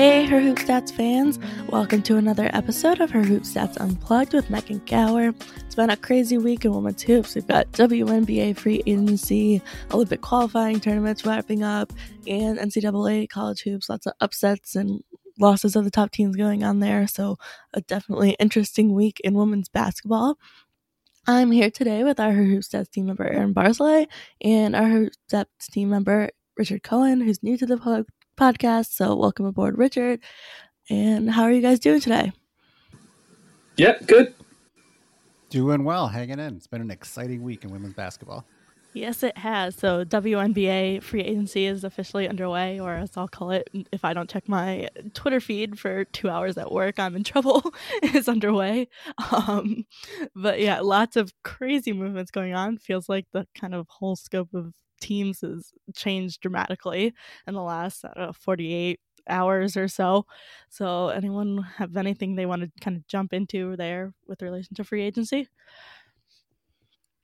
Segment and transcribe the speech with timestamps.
[0.00, 1.38] Hey, Her Hoop Stats fans!
[1.68, 5.34] Welcome to another episode of Her Hoop Stats Unplugged with Megan Gauer.
[5.56, 7.34] It's been a crazy week in women's hoops.
[7.34, 9.60] We've got WNBA free agency,
[9.92, 11.92] Olympic qualifying tournaments wrapping up,
[12.26, 13.90] and NCAA college hoops.
[13.90, 15.04] Lots of upsets and
[15.38, 17.06] losses of the top teams going on there.
[17.06, 17.36] So,
[17.74, 20.38] a definitely interesting week in women's basketball.
[21.26, 24.06] I'm here today with our Her Hoop Stats team member Aaron Barzilai
[24.40, 27.76] and our Her Hoop Stats team member Richard Cohen, who's new to the
[28.40, 28.92] podcast.
[28.92, 30.20] So, welcome aboard, Richard.
[30.88, 32.32] And how are you guys doing today?
[33.76, 34.34] Yep, good.
[35.50, 36.56] Doing well, hanging in.
[36.56, 38.46] It's been an exciting week in women's basketball.
[38.94, 39.76] Yes, it has.
[39.76, 44.28] So, WNBA free agency is officially underway, or as I'll call it, if I don't
[44.30, 47.62] check my Twitter feed for two hours at work, I'm in trouble.
[48.02, 48.88] is underway.
[49.32, 49.84] Um,
[50.34, 52.78] but yeah, lots of crazy movements going on.
[52.78, 57.14] Feels like the kind of whole scope of teams has changed dramatically
[57.46, 60.26] in the last know, 48 hours or so.
[60.68, 64.84] So, anyone have anything they want to kind of jump into there with relation to
[64.84, 65.48] free agency?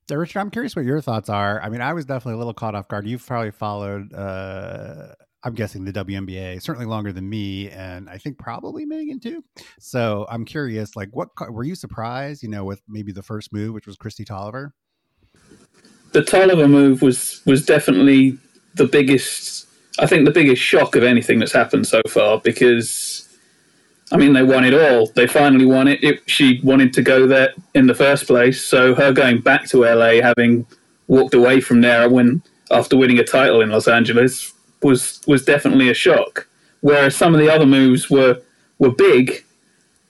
[0.08, 1.60] Richard, I'm curious what your thoughts are.
[1.60, 3.08] I mean, I was definitely a little caught off guard.
[3.08, 8.38] You've probably followed, uh, I'm guessing, the WNBA certainly longer than me, and I think
[8.38, 9.42] probably Megan too.
[9.80, 13.74] So I'm curious, like, what were you surprised, you know, with maybe the first move,
[13.74, 14.70] which was Kristi Toliver?
[16.12, 18.38] The Toliver move was was definitely
[18.74, 19.66] the biggest.
[19.98, 23.26] I think the biggest shock of anything that's happened so far because,
[24.12, 25.06] I mean, they won it all.
[25.14, 26.04] They finally won it.
[26.04, 26.20] it.
[26.28, 30.20] She wanted to go there in the first place, so her going back to LA,
[30.22, 30.66] having
[31.08, 34.52] walked away from there when after winning a title in Los Angeles,
[34.82, 36.46] was was definitely a shock.
[36.80, 38.40] Whereas some of the other moves were
[38.78, 39.44] were big,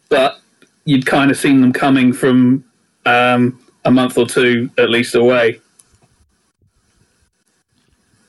[0.08, 0.40] but
[0.84, 2.64] you'd kind of seen them coming from
[3.04, 5.60] um, a month or two at least away.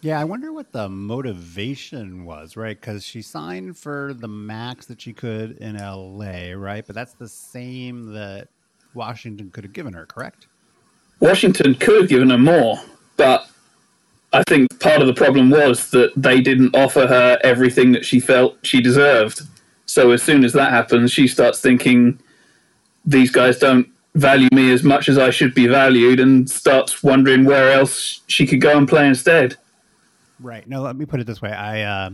[0.08, 2.80] Yeah, I wonder what the motivation was, right?
[2.80, 6.88] Because she signed for the max that she could in LA, right?
[6.88, 8.48] But that's the same that
[8.94, 10.48] Washington could have given her, correct?
[11.20, 12.80] Washington could have given her more,
[13.18, 13.50] but
[14.32, 18.22] I think part of the problem was that they didn't offer her everything that she
[18.22, 19.42] felt she deserved.
[19.88, 22.18] So as soon as that happens, she starts thinking
[23.04, 27.44] these guys don't value me as much as I should be valued and starts wondering
[27.44, 29.58] where else she could go and play instead.
[30.40, 30.68] Right.
[30.68, 31.52] No, let me put it this way.
[31.52, 32.10] I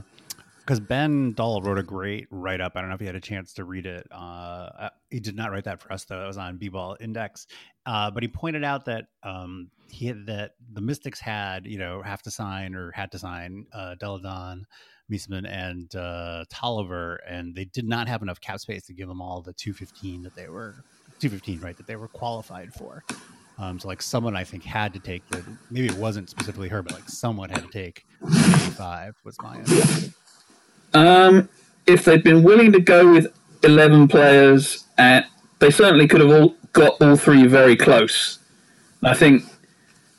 [0.59, 2.73] because uh, Ben Dull wrote a great write up.
[2.75, 4.07] I don't know if you had a chance to read it.
[4.11, 6.23] Uh, uh, he did not write that for us though.
[6.23, 7.47] It was on B-Ball Index.
[7.85, 12.01] Uh, but he pointed out that um, he had, that the Mystics had you know
[12.01, 14.65] have to sign or had to sign uh, Delle Donne,
[15.11, 19.21] Meesseman, and uh, Toliver, and they did not have enough cap space to give them
[19.21, 20.75] all the 215 that they were
[21.19, 23.03] 215 right that they were qualified for.
[23.57, 26.81] Um, so like someone I think had to take the maybe it wasn't specifically her,
[26.81, 28.05] but like someone had to take
[28.75, 30.13] five was my understanding.
[30.93, 31.49] Um,
[31.85, 33.27] if they'd been willing to go with
[33.63, 35.25] eleven players at
[35.59, 38.39] they certainly could have all got all three very close.
[39.03, 39.43] I think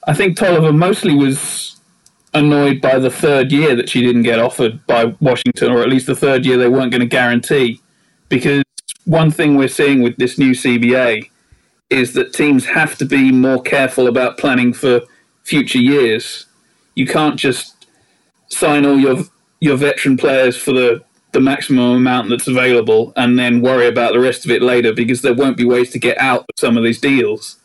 [0.07, 1.81] I think Toliver mostly was
[2.33, 6.07] annoyed by the third year that she didn't get offered by Washington, or at least
[6.07, 7.81] the third year they weren't going to guarantee.
[8.29, 8.63] Because
[9.05, 11.31] one thing we're seeing with this new CBA
[11.95, 15.03] is that teams have to be more careful about planning for
[15.45, 16.47] future years.
[16.95, 17.87] You can't just
[18.49, 19.25] sign all your
[19.61, 21.03] your veteran players for the
[21.33, 25.21] the maximum amount that's available and then worry about the rest of it later because
[25.23, 27.57] there won't be ways to get out of some of these deals.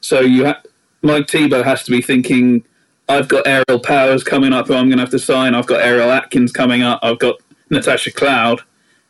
[0.00, 0.62] So you ha-
[1.02, 2.64] Mike Thibault has to be thinking,
[3.08, 5.54] I've got Aerial Powers coming up who I'm going to have to sign.
[5.54, 7.00] I've got Ariel Atkins coming up.
[7.02, 7.40] I've got
[7.70, 8.60] Natasha Cloud.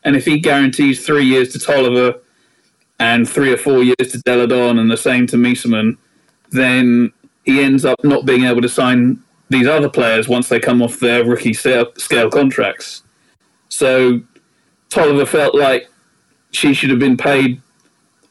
[0.04, 2.18] And if he guarantees three years to Toliver
[2.98, 5.96] and three or four years to Delle Donne and the same to Meesseman,
[6.50, 7.12] then
[7.44, 11.00] he ends up not being able to sign these other players once they come off
[11.00, 13.02] their rookie scale contracts.
[13.68, 14.20] So
[14.90, 15.88] Toliver felt like
[16.50, 17.60] she should have been paid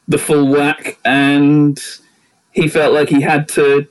[0.06, 1.78] the full whack, and
[2.52, 3.86] he felt like he had to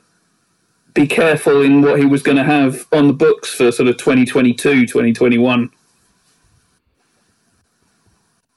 [0.94, 3.96] be careful in what he was going to have on the books for sort of
[3.98, 5.70] 2022, 2021.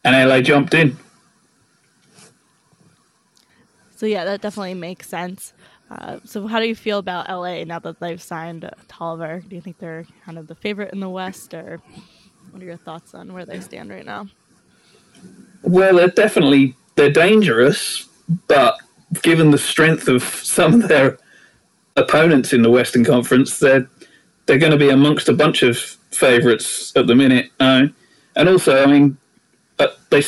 [0.03, 0.97] And LA jumped in.
[4.01, 5.53] So, yeah, that definitely makes sense.
[5.91, 9.47] Uh, so, how do you feel about LA now that they've signed Toliver?
[9.47, 11.79] Do you think they're kind of the favorite in the West, or
[12.49, 14.27] what are your thoughts on where they stand right now?
[15.61, 18.09] Well, they're definitely they're dangerous,
[18.47, 18.79] but
[19.21, 21.19] given the strength of some of their
[21.95, 23.87] opponents in the Western Conference, they're
[24.47, 25.77] they're going to be amongst a bunch of
[26.09, 27.51] favourites at the minute.
[27.59, 27.85] Uh,
[28.35, 29.19] and also, I mean,
[29.77, 30.23] uh, they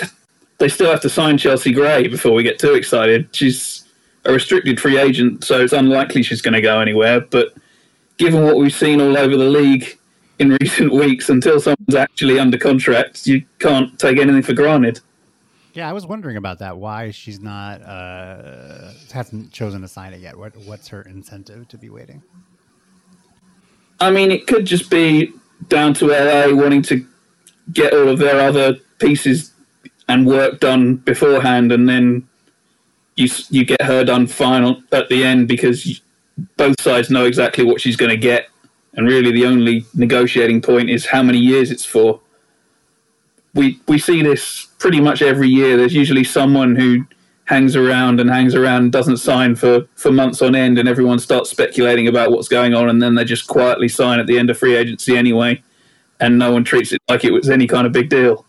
[0.63, 3.27] they still have to sign Chelsea Gray before we get too excited.
[3.35, 3.83] She's
[4.23, 7.19] a restricted free agent, so it's unlikely she's going to go anywhere.
[7.19, 7.53] But
[8.15, 9.99] given what we've seen all over the league
[10.39, 15.01] in recent weeks until someone's actually under contract, you can't take anything for granted.
[15.73, 16.77] Yeah, I was wondering about that.
[16.77, 20.37] Why she's not uh, hasn't chosen to sign it yet?
[20.37, 22.23] What what's her incentive to be waiting?
[23.99, 25.33] I mean, it could just be
[25.67, 27.05] down to LA wanting to
[27.73, 29.52] get all of their other pieces
[30.07, 32.27] and work done beforehand, and then
[33.15, 36.01] you you get her done final at the end because
[36.57, 38.49] both sides know exactly what she's going to get
[38.95, 42.19] and really the only negotiating point is how many years it's for.
[43.53, 45.77] We we see this pretty much every year.
[45.77, 47.05] There's usually someone who
[47.45, 51.49] hangs around and hangs around doesn't sign for, for months on end and everyone starts
[51.49, 54.57] speculating about what's going on and then they just quietly sign at the end of
[54.57, 55.61] free agency anyway
[56.21, 58.45] and no one treats it like it was any kind of big deal.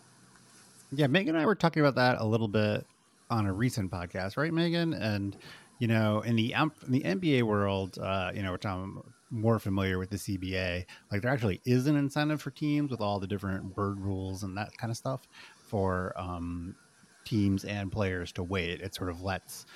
[0.96, 2.86] Yeah, Megan and I were talking about that a little bit
[3.30, 4.92] on a recent podcast, right, Megan?
[4.92, 5.36] And
[5.78, 9.98] you know, in the in the NBA world, uh, you know, which I'm more familiar
[9.98, 13.74] with the CBA, like there actually is an incentive for teams with all the different
[13.74, 15.26] bird rules and that kind of stuff
[15.66, 16.76] for um,
[17.24, 18.80] teams and players to wait.
[18.80, 19.66] It sort of lets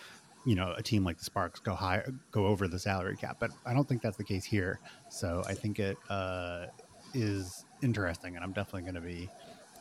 [0.47, 3.51] you know a team like the Sparks go high, go over the salary cap, but
[3.67, 4.79] I don't think that's the case here.
[5.11, 6.67] So I think it uh,
[7.13, 9.29] is interesting, and I'm definitely going to be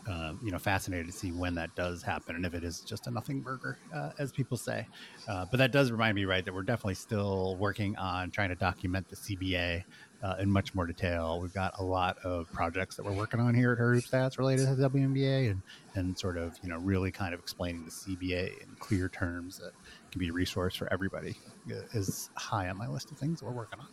[0.07, 3.07] um, you know, fascinated to see when that does happen and if it is just
[3.07, 4.88] a nothing burger, uh, as people say.
[5.27, 8.56] Uh, but that does remind me, right, that we're definitely still working on trying to
[8.56, 9.83] document the CBA
[10.24, 11.39] uh, in much more detail.
[11.42, 14.68] We've got a lot of projects that we're working on here at Her Stats related
[14.68, 15.62] to the WNBA and,
[15.95, 19.71] and sort of, you know, really kind of explaining the CBA in clear terms that
[20.12, 21.38] can be a resource for everybody
[21.71, 23.87] uh, is high on my list of things that we're working on.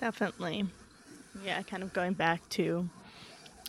[0.00, 0.66] Definitely.
[1.44, 2.88] Yeah, kind of going back to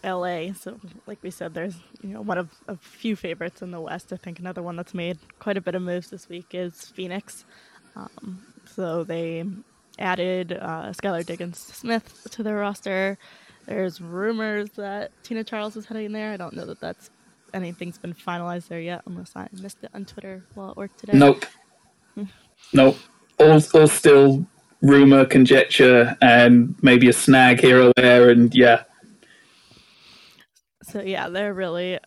[0.03, 0.53] LA.
[0.53, 4.13] So, like we said, there's you know one of a few favorites in the West.
[4.13, 7.46] I think another one that's made quite a bit of moves this week is Phoenix.
[7.96, 9.44] Um, so they
[9.98, 13.18] added uh, Skylar Diggins Smith to their roster.
[13.65, 16.32] There's rumors that Tina Charles is heading there.
[16.32, 17.10] I don't know that that's
[17.53, 21.18] anything's been finalized there yet, unless I missed it on Twitter while at work today.
[21.18, 21.46] Nope.
[22.15, 22.24] Hmm.
[22.74, 22.98] nope.
[23.39, 24.46] All, all still
[24.82, 28.84] rumor, conjecture, and maybe a snag here or there, and yeah,
[30.91, 32.00] so yeah, they're really uh,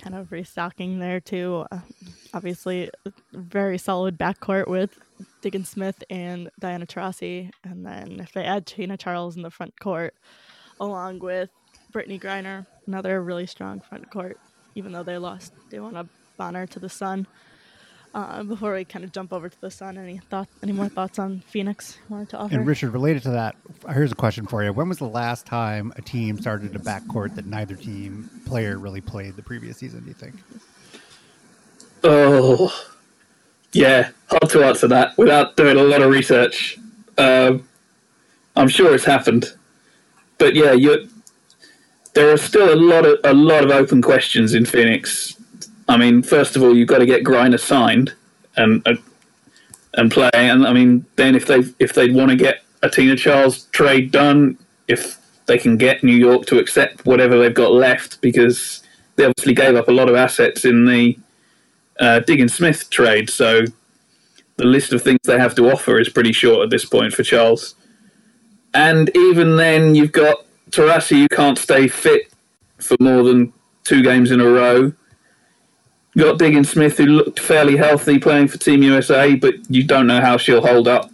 [0.00, 1.64] kind of restocking there too.
[1.70, 1.80] Uh,
[2.34, 2.90] obviously,
[3.32, 4.98] very solid backcourt with
[5.40, 9.78] Diggins Smith and Diana Taurasi, and then if they add Tina Charles in the front
[9.80, 10.14] court,
[10.80, 11.50] along with
[11.92, 14.38] Brittney Griner, another really strong front court.
[14.74, 17.26] Even though they lost DeWanna Bonner to the Sun,
[18.14, 21.18] uh, before we kind of jump over to the Sun, any thought, any more thoughts
[21.18, 22.54] on Phoenix wanted to offer?
[22.54, 23.56] And Richard, related to that,
[23.92, 27.34] here's a question for you: When was the last time a team started a backcourt
[27.36, 30.00] that neither team player really played the previous season?
[30.00, 30.34] Do you think?
[32.04, 32.72] Oh,
[33.72, 36.78] yeah, hard to answer that without doing a lot of research.
[37.18, 37.68] Um,
[38.56, 39.52] I'm sure it's happened,
[40.38, 41.08] but yeah, you
[42.14, 45.37] there are still a lot of a lot of open questions in Phoenix
[45.88, 48.14] I mean, first of all, you've got to get Griner signed
[48.56, 48.96] and uh,
[49.94, 50.30] and play.
[50.34, 54.10] And I mean, then if they if they want to get a Tina Charles trade
[54.10, 55.16] done, if
[55.46, 58.82] they can get New York to accept whatever they've got left, because
[59.16, 61.18] they obviously gave up a lot of assets in the
[61.98, 63.30] uh, Diggins Smith trade.
[63.30, 63.62] So
[64.56, 67.22] the list of things they have to offer is pretty short at this point for
[67.22, 67.74] Charles.
[68.74, 72.30] And even then, you've got Taurasi, who can't stay fit
[72.78, 73.52] for more than
[73.84, 74.92] two games in a row.
[76.18, 80.20] Got Diggins Smith, who looked fairly healthy playing for Team USA, but you don't know
[80.20, 81.12] how she'll hold up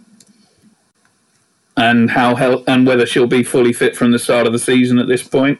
[1.77, 4.97] and how hel- and whether she'll be fully fit from the start of the season
[4.97, 5.59] at this point.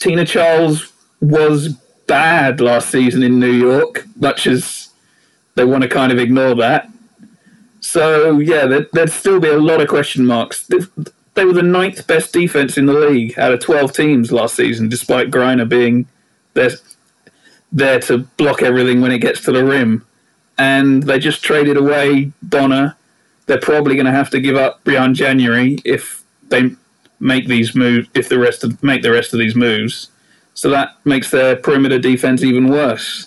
[0.00, 1.68] Tina Charles was
[2.08, 4.88] bad last season in New York, much as
[5.54, 6.90] they want to kind of ignore that.
[7.78, 10.66] So yeah, there, would still be a lot of question marks.
[10.66, 14.88] They, were the ninth best defense in the league out of twelve teams last season,
[14.88, 16.06] despite Griner being
[16.54, 16.70] there
[17.74, 20.06] there to block everything when it gets to the rim.
[20.56, 22.96] And they just traded away Donna.
[23.46, 26.70] They're probably going to have to give up Briann January if they
[27.18, 28.08] make these moves.
[28.14, 30.10] If the rest of make the rest of these moves,
[30.54, 33.26] so that makes their perimeter defense even worse.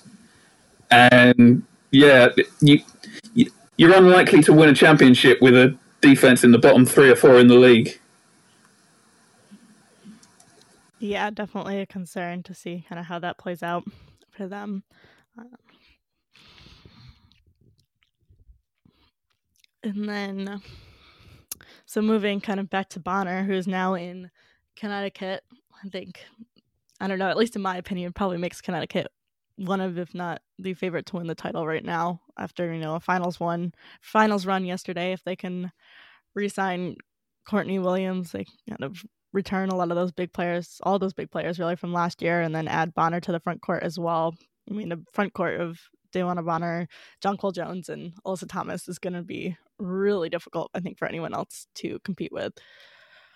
[0.90, 2.30] And yeah,
[2.62, 2.82] you
[3.76, 7.38] you're unlikely to win a championship with a defense in the bottom three or four
[7.38, 8.00] in the league.
[11.00, 13.84] Yeah, definitely a concern to see kind of how that plays out
[14.38, 14.84] for them.
[15.38, 15.48] Um,
[19.84, 20.62] and then,
[21.86, 24.30] so moving kind of back to Bonner, who's now in
[24.76, 25.44] Connecticut.
[25.84, 26.24] I think,
[27.00, 29.08] I don't know, at least in my opinion, probably makes Connecticut
[29.58, 32.96] one of, if not the favorite to win the title right now after, you know,
[32.96, 35.14] a finals one, finals run yesterday.
[35.14, 35.72] If they can
[36.36, 36.98] re-sign
[37.48, 41.32] Courtney Williams, they kind of return a lot of those big players, all those big
[41.32, 44.36] players really from last year, and then add Bonner to the front court as well.
[44.70, 45.80] I mean, the front court of
[46.14, 46.88] DeWanna Bonner,
[47.24, 51.34] Jonquel Jones, and Alyssa Thomas is going to be really difficult, I think, for anyone
[51.34, 52.54] else to compete with.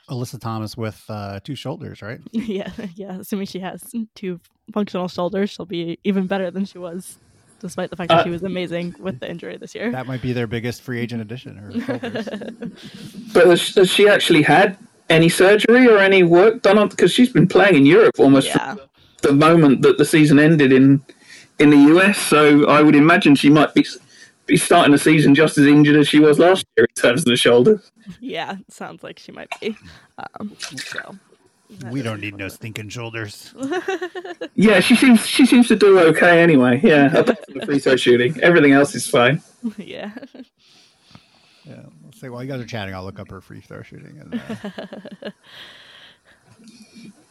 [0.10, 2.20] Alyssa Thomas with uh, two shoulders, right?
[2.32, 3.20] yeah, yeah.
[3.20, 3.84] Assuming she has
[4.16, 4.42] two
[4.74, 7.18] functional shoulders, she'll be even better than she was,
[7.62, 9.92] despite the fact that uh, she was amazing with the injury this year.
[9.92, 11.56] That might be their biggest free agent addition.
[13.34, 14.78] but has, has, she actually had
[15.10, 16.90] any surgery or any work done on?
[16.90, 18.76] Because she's been playing in Europe almost yeah.
[18.76, 18.82] from
[19.22, 21.04] the moment that the season ended in
[21.60, 22.18] in the US.
[22.18, 23.86] So I would imagine she might be
[24.48, 27.26] be starting the season just as injured as she was last year in terms of
[27.26, 27.82] the shoulder.
[28.20, 29.78] Yeah, sounds like she might be.
[30.18, 31.16] Um, so
[31.90, 33.54] we don't need no stinking shoulders.
[34.56, 36.80] yeah, she seems she seems to do okay anyway.
[36.84, 39.42] Yeah, apart from the free throw shooting, everything else is fine.
[39.78, 40.12] Yeah.
[41.66, 41.84] Yeah.
[42.04, 44.34] Let's say while you guys are chatting, I'll look up her free throw shooting and
[44.34, 44.40] uh,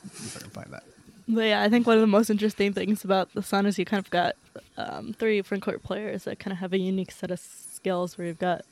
[0.05, 0.85] if I can find that.
[1.27, 3.85] But yeah, I think one of the most interesting things about the Sun is you
[3.85, 4.37] kind of got
[4.77, 8.17] um, three front court players that kind of have a unique set of skills.
[8.17, 8.65] Where you've got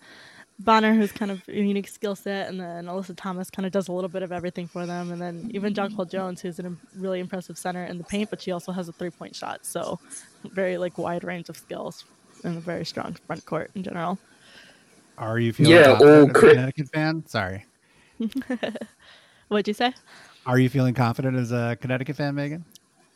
[0.61, 3.87] Bonner, who's kind of a unique skill set, and then Alyssa Thomas kind of does
[3.87, 7.21] a little bit of everything for them, and then even Jonquel Jones, who's a really
[7.21, 9.65] impressive center in the paint, but she also has a three point shot.
[9.65, 10.00] So
[10.45, 12.05] very like wide range of skills
[12.43, 14.19] and a very strong front court in general.
[15.17, 17.25] Are you feeling yeah, oh, all Connecticut fan?
[17.27, 17.65] Sorry.
[19.49, 19.95] What'd you say?
[20.45, 22.65] Are you feeling confident as a Connecticut fan, Megan?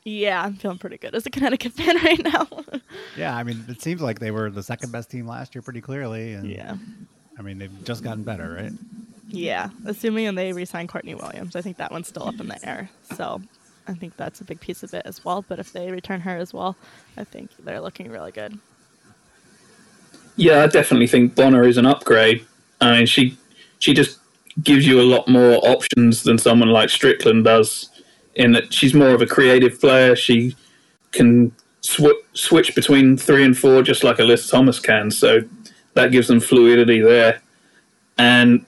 [0.05, 2.47] Yeah, I'm feeling pretty good as a Connecticut fan right now.
[3.17, 5.81] yeah, I mean, it seems like they were the second best team last year, pretty
[5.81, 6.33] clearly.
[6.35, 6.77] And yeah,
[7.43, 8.73] I mean, they've just gotten better, right?
[9.27, 12.89] Yeah, assuming they resign Courtney Williams, I think that one's still up in the air.
[13.17, 13.43] So
[13.89, 15.45] I think that's a big piece of it as well.
[15.49, 16.77] But if they return her as well,
[17.17, 18.61] I think they're looking really good.
[20.37, 22.47] Yeah, I definitely think Bonner is an upgrade.
[22.81, 23.37] I mean, she
[23.81, 24.21] she just
[24.63, 27.91] gives you a lot more options than someone like Stricklen does.
[28.37, 30.15] In that she's more of a creative player.
[30.15, 30.55] She
[31.11, 35.11] can sw- switch between three and four just like Alyssa Thomas can.
[35.11, 35.41] So
[35.95, 37.41] that gives them fluidity there.
[38.19, 38.65] And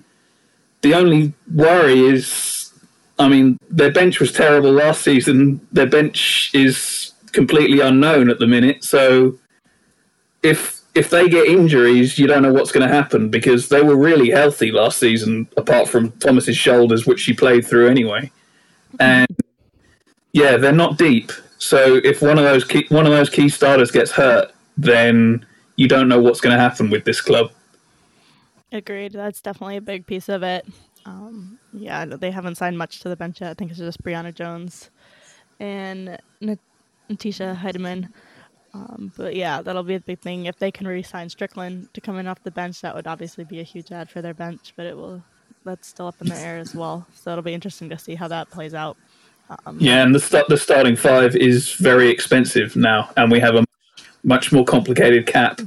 [0.83, 2.73] the only worry is,
[3.19, 5.67] I mean, their bench was terrible last season.
[5.73, 8.85] Their bench is completely unknown at the minute.
[8.85, 9.39] So
[10.43, 13.97] if if they get injuries, you don't know what's going to happen because they were
[13.97, 18.31] really healthy last season, apart from Thomas's shoulders, which she played through anyway.
[19.01, 19.27] And
[20.33, 21.33] yeah, they're not deep.
[21.59, 25.45] So if one of those key, one of those key starters gets hurt, then
[25.77, 27.51] you don't know what's going to happen with this club.
[28.73, 29.13] Agreed.
[29.13, 30.67] That's definitely a big piece of it.
[31.07, 33.51] Um, yeah, they haven't signed much to the bench yet.
[33.51, 34.91] I think it's just Brionna Jones
[35.61, 38.09] and Natisha Hiedeman.
[38.73, 40.47] Um, but yeah, that'll be a big thing.
[40.47, 43.61] If they can re-sign Stricklen to come in off the bench, that would obviously be
[43.61, 44.73] a huge add for their bench.
[44.77, 45.23] But it will
[45.65, 47.07] that's still up in the air as well.
[47.15, 48.97] So it'll be interesting to see how that plays out
[49.67, 53.55] Um, Yeah, and the start the starting five is very expensive now, and we have
[53.55, 53.65] a
[54.25, 55.61] much more complicated cap.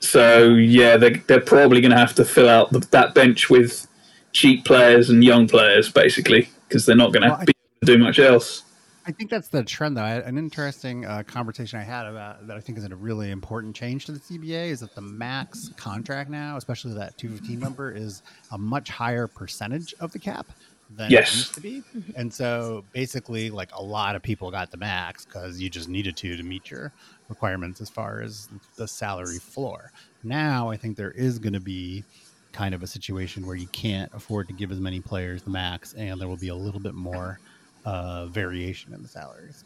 [0.00, 3.86] So yeah, they they're probably going to have to fill out the, that bench with
[4.32, 7.86] cheap players and young players, basically, because they're not going to Well, I- be able
[7.86, 8.62] to do much else.
[9.04, 10.02] I think that's the trend, though.
[10.02, 13.74] I, an interesting uh, conversation I had about that I think is a really important
[13.74, 18.22] change to the CBA is that the max contract now, especially that 215 number, is
[18.52, 20.46] a much higher percentage of the cap
[20.96, 21.32] than Yes.
[21.32, 21.82] it used to be.
[22.16, 26.16] And so basically, like a lot of people got the max because you just needed
[26.18, 26.92] to to meet your
[27.28, 29.92] requirements as far as the salary floor.
[30.22, 32.04] Now, I think there is going to be
[32.52, 35.94] kind of a situation where you can't afford to give as many players the max,
[35.94, 37.40] and there will be a little bit more
[37.84, 39.64] uh, variation in the salaries.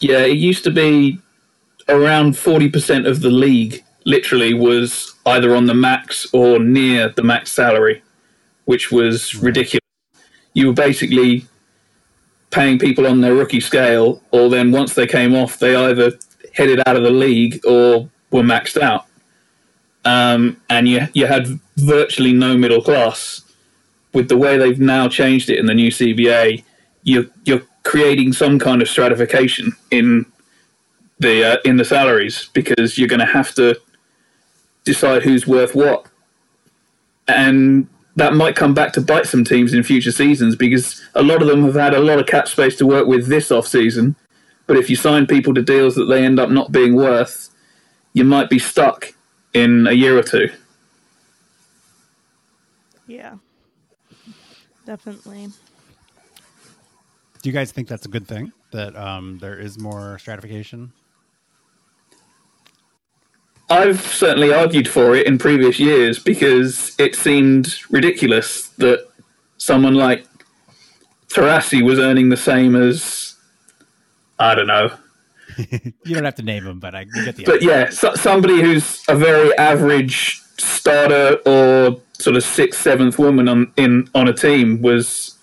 [0.00, 1.18] Yeah, it used to be
[1.88, 7.22] around forty percent of the league literally was either on the max or near the
[7.22, 8.02] max salary,
[8.66, 9.80] which was ridiculous.
[10.56, 11.46] You were basically
[12.50, 16.12] paying people on their rookie scale, or then once they came off, they either
[16.54, 19.04] headed out of the league or were maxed out.
[20.06, 23.42] Um, and you you had virtually no middle class.
[24.14, 26.64] With the way they've now changed it in the new CBA,
[27.02, 30.24] you're you're creating some kind of stratification in
[31.18, 33.78] the uh, in the salaries because you're going to have to
[34.84, 36.06] decide who's worth what,
[37.28, 41.42] and that might come back to bite some teams in future seasons because a lot
[41.42, 44.16] of them have had a lot of cap space to work with this off season.
[44.66, 47.50] But if you sign people to deals that they end up not being worth,
[48.14, 49.14] you might be stuck
[49.52, 50.48] in a year or two.
[53.06, 53.36] Yeah.
[54.86, 55.48] Definitely.
[57.42, 60.92] Do you guys think that's a good thing that um, there is more stratification?
[63.68, 69.08] I've certainly argued for it in previous years because it seemed ridiculous that
[69.58, 70.26] someone like
[71.28, 73.34] Taurasi was earning the same as
[74.38, 74.90] I don't know,
[75.58, 79.02] you don't have to name them, but I get the but yeah, so, somebody who's
[79.08, 84.82] a very average starter or sort of sixth, seventh woman on in on a team
[84.82, 85.36] was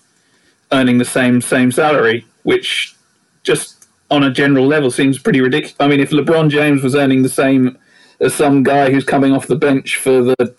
[0.72, 2.94] earning the same same salary, which
[3.42, 5.76] just on a general level seems pretty ridiculous.
[5.80, 7.76] I mean, if LeBron James was earning the same
[8.24, 10.54] as some guy who's coming off the bench for the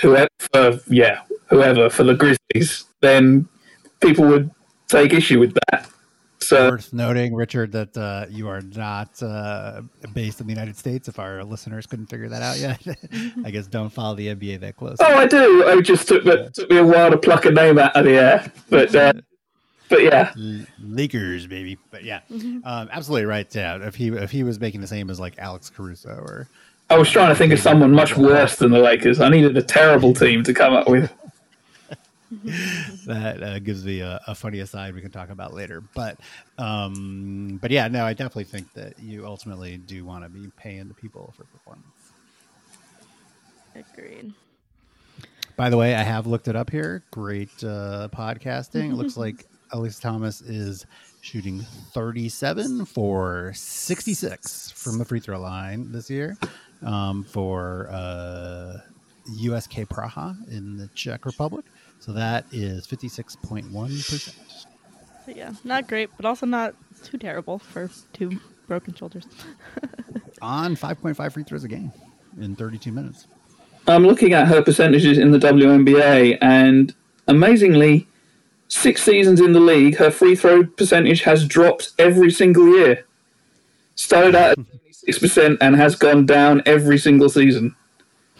[0.00, 3.48] whoever, for, yeah, whoever for the Grizzlies, then
[4.00, 4.50] people would
[4.88, 5.88] take issue with that.
[6.40, 9.80] So Worth noting, Richard, that uh, you are not uh,
[10.12, 11.08] based in the United States.
[11.08, 12.84] If our listeners couldn't figure that out yet,
[13.44, 14.98] I guess don't follow the NBA that close.
[15.00, 15.66] Oh, I do.
[15.66, 18.18] I just took me, took me a while to pluck a name out of the
[18.18, 19.14] air, but uh,
[19.88, 21.78] but yeah, L- Lakers, baby.
[21.90, 23.52] But yeah, um, absolutely right.
[23.54, 26.48] Yeah, if he if he was making the same as like Alex Caruso or
[26.90, 29.20] I was trying to think of someone much worse than the Lakers.
[29.20, 31.12] I needed a terrible team to come up with.
[33.06, 35.82] that uh, gives me a, a funny aside we can talk about later.
[35.94, 36.18] But
[36.58, 40.88] um, but yeah, no, I definitely think that you ultimately do want to be paying
[40.88, 41.86] the people for performance.
[43.74, 44.32] Agreed.
[45.56, 47.02] By the way, I have looked it up here.
[47.10, 48.90] Great uh, podcasting.
[48.90, 50.86] It looks like Alyssa Thomas is
[51.20, 51.60] shooting
[51.92, 56.36] 37 for 66 from the free throw line this year
[56.82, 58.78] um, for uh,
[59.26, 61.64] USK Praha in the Czech Republic.
[61.98, 64.34] So that is 56.1%.
[65.26, 69.24] So yeah, not great, but also not too terrible for two broken shoulders.
[70.42, 71.92] On 5.5 free throws a game
[72.40, 73.26] in 32 minutes.
[73.86, 76.94] I'm looking at her percentages in the WNBA, and
[77.26, 78.06] amazingly,
[78.74, 83.04] six seasons in the league, her free throw percentage has dropped every single year.
[83.94, 87.74] Started out at six percent and has gone down every single season.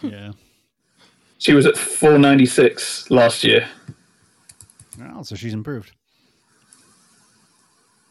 [0.01, 0.33] Yeah.
[1.37, 3.67] She was at 496 last year.
[4.97, 5.91] Well, so she's improved.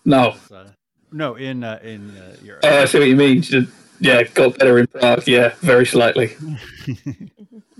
[0.04, 0.36] No.
[0.52, 0.68] Uh,
[1.10, 2.60] no, in uh, in uh, Europe.
[2.64, 3.40] Oh, I see what you mean.
[3.40, 3.68] Did-
[4.00, 5.26] yeah, got better in Prague.
[5.26, 6.36] Yeah, very slightly.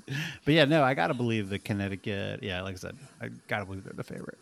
[0.45, 2.43] But yeah, no, I gotta believe the Connecticut.
[2.43, 4.39] Yeah, like I said, I gotta believe they're the favorite.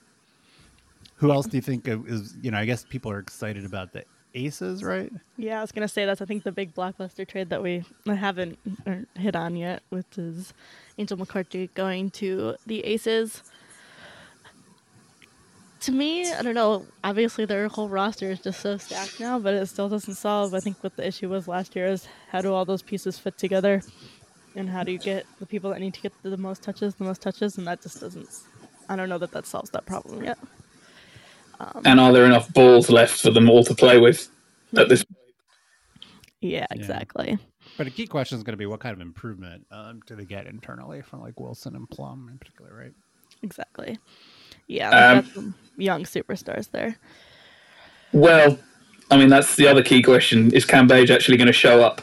[1.16, 2.34] Who else do you think is?
[2.42, 4.04] You know, I guess people are excited about the
[4.34, 5.12] Aces, right?
[5.36, 8.58] Yeah, I was gonna say that's I think the big blockbuster trade that we haven't
[9.14, 10.54] hit on yet, which is
[10.98, 13.42] Angel McCoughtry going to the Aces.
[15.80, 16.86] To me, I don't know.
[17.02, 20.54] Obviously, their whole roster is just so stacked now, but it still doesn't solve.
[20.54, 23.36] I think what the issue was last year is how do all those pieces fit
[23.36, 23.82] together,
[24.54, 27.04] and how do you get the people that need to get the most touches, the
[27.04, 28.28] most touches, and that just doesn't.
[28.88, 30.38] I don't know that that solves that problem yet.
[31.84, 34.28] And are there enough balls left for them all to play with
[34.76, 35.18] at this point?
[36.40, 37.38] Yeah, exactly.
[37.78, 40.24] But a key question is going to be what kind of improvement um, do they
[40.24, 42.92] get internally from like Wilson and Plum in particular, right?
[43.42, 43.98] Exactly.
[44.66, 46.96] Yeah, Um, some young superstars there.
[48.12, 48.58] Well,
[49.10, 52.02] I mean, that's the other key question: is Cambage actually going to show up?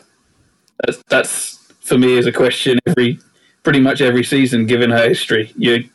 [0.86, 1.59] That's, that's
[1.90, 3.20] for me is a question every,
[3.64, 5.52] pretty much every season, given her history.
[5.58, 5.90] You,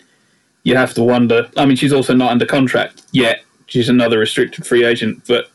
[0.65, 1.49] you have to wonder.
[1.57, 3.45] I mean, she's also not under contract yet.
[3.67, 5.51] She's another restricted free agent, but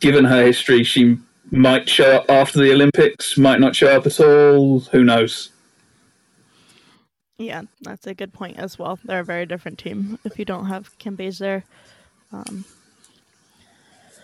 [0.00, 1.18] given her history, she
[1.50, 4.80] might show up after the Olympics, might not show up at all.
[4.80, 5.50] Who knows?
[7.38, 8.98] Yeah, that's a good point as well.
[9.04, 11.64] They're a very different team if you don't have Cambage there.
[12.32, 12.64] Um,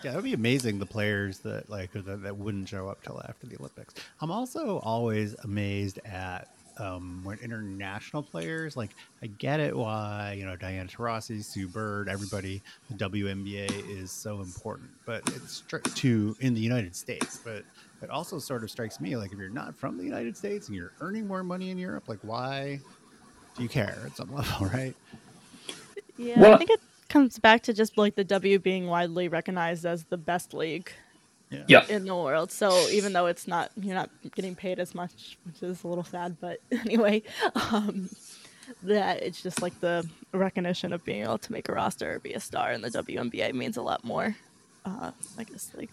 [0.03, 0.79] Yeah, that would be amazing.
[0.79, 3.93] The players that like that, that wouldn't show up till after the Olympics.
[4.21, 8.91] I'm also always amazed at um, when international players like
[9.23, 14.41] I get it why you know Diana Taurasi, Sue Bird, everybody, the WNBA is so
[14.41, 17.39] important, but it's stri- to in the United States.
[17.43, 17.63] But
[18.01, 20.75] it also sort of strikes me like if you're not from the United States and
[20.75, 22.79] you're earning more money in Europe, like why
[23.55, 24.95] do you care at some level, right?
[26.17, 26.81] yeah, I think it
[27.15, 30.91] comes back to just like the W being widely recognized as the best league
[31.49, 31.85] Yeah.
[31.87, 32.51] in the world.
[32.51, 36.03] So even though it's not, you're not getting paid as much, which is a little
[36.03, 37.23] sad, but anyway,
[37.71, 38.09] um,
[38.83, 42.33] that it's just like the recognition of being able to make a roster or be
[42.33, 44.35] a star in the WNBA means a lot more.
[44.83, 45.91] Uh, I guess like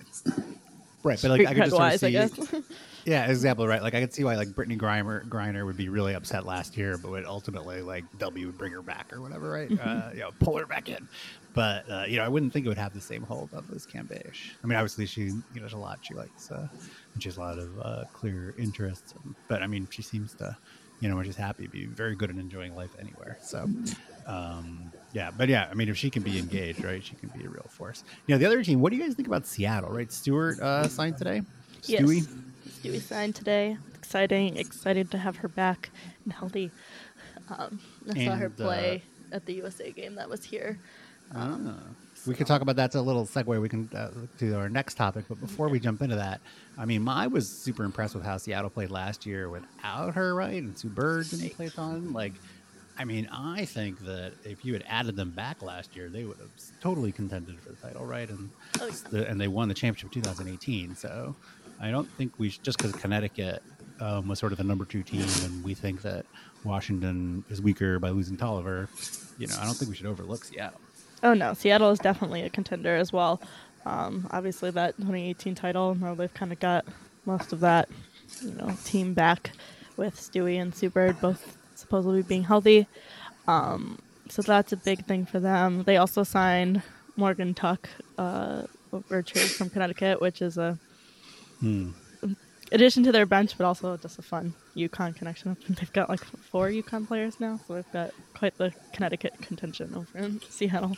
[1.04, 2.62] Right, but like I could just sort of wise, see.
[3.04, 3.82] Yeah, example, right?
[3.82, 6.96] Like I could see why like Brittney Griner, Griner would be really upset last year,
[6.98, 9.70] but would ultimately like W would bring her back or whatever, right?
[9.80, 11.08] uh, you know, pull her back in.
[11.52, 13.86] But uh, you know, I wouldn't think it would have the same hold of as
[13.86, 14.52] Cambage.
[14.62, 16.68] I mean, obviously she, you know, there's a lot she likes, uh,
[17.14, 19.14] and she has a lot of uh, clear interests.
[19.48, 20.56] But I mean, she seems to,
[21.00, 23.36] you know, when she's happy, be very good at enjoying life anywhere.
[23.42, 23.68] So.
[24.26, 27.44] Um, yeah, but yeah, I mean, if she can be engaged, right, she can be
[27.44, 28.05] a real force.
[28.27, 28.81] You know, the other team.
[28.81, 29.90] What do you guys think about Seattle?
[29.90, 31.42] Right, Stewart uh, signed today.
[31.85, 32.03] Yes.
[32.03, 32.27] Stewie?
[32.68, 33.77] Stewie signed today.
[33.94, 35.90] Exciting, excited to have her back
[36.25, 36.70] and healthy.
[37.48, 40.79] Um, I saw her And, uh, play at the USA game that was here.
[41.35, 41.59] Ah.
[42.27, 43.61] We could talk about that that's a little segue.
[43.61, 46.40] We can uh, to our next topic, but before we jump into that,
[46.79, 50.62] I mean, I was super impressed with how Seattle played last year without her, right?
[50.62, 52.12] And Sue Bird didn't play a ton.
[52.12, 52.35] Like,
[52.98, 56.38] I mean, I think that if you had added them back last year, they would
[56.38, 56.50] have
[56.81, 58.28] totally contended for the title, right?
[58.28, 58.50] And
[58.81, 60.96] Oh, the, and they won the championship in 2018.
[60.96, 61.35] So
[61.81, 63.62] I don't think we should, just because Connecticut
[64.00, 66.26] um, was sort of the number two team, and we think that
[66.64, 68.88] Washington is weaker by losing Toliver.
[69.38, 70.81] You know, I don't think we should overlook Seattle.
[71.22, 73.40] Oh no, Seattle is definitely a contender as well.
[73.87, 76.85] Um, obviously, that 2018 title, now they've kind of got
[77.24, 77.88] most of that,
[78.42, 79.52] you know, team back
[79.96, 82.86] with Stewie and Bird both supposedly being healthy.
[83.46, 85.82] Um, so that's a big thing for them.
[85.84, 86.82] They also signed
[87.16, 90.78] Morgan Tuck, uh, over trade from Connecticut, which is a
[92.72, 95.56] addition to their bench, but also just a fun UConn connection.
[95.68, 100.18] They've got like four UConn players now, so they've got quite the Connecticut contention over
[100.18, 100.96] in Seattle.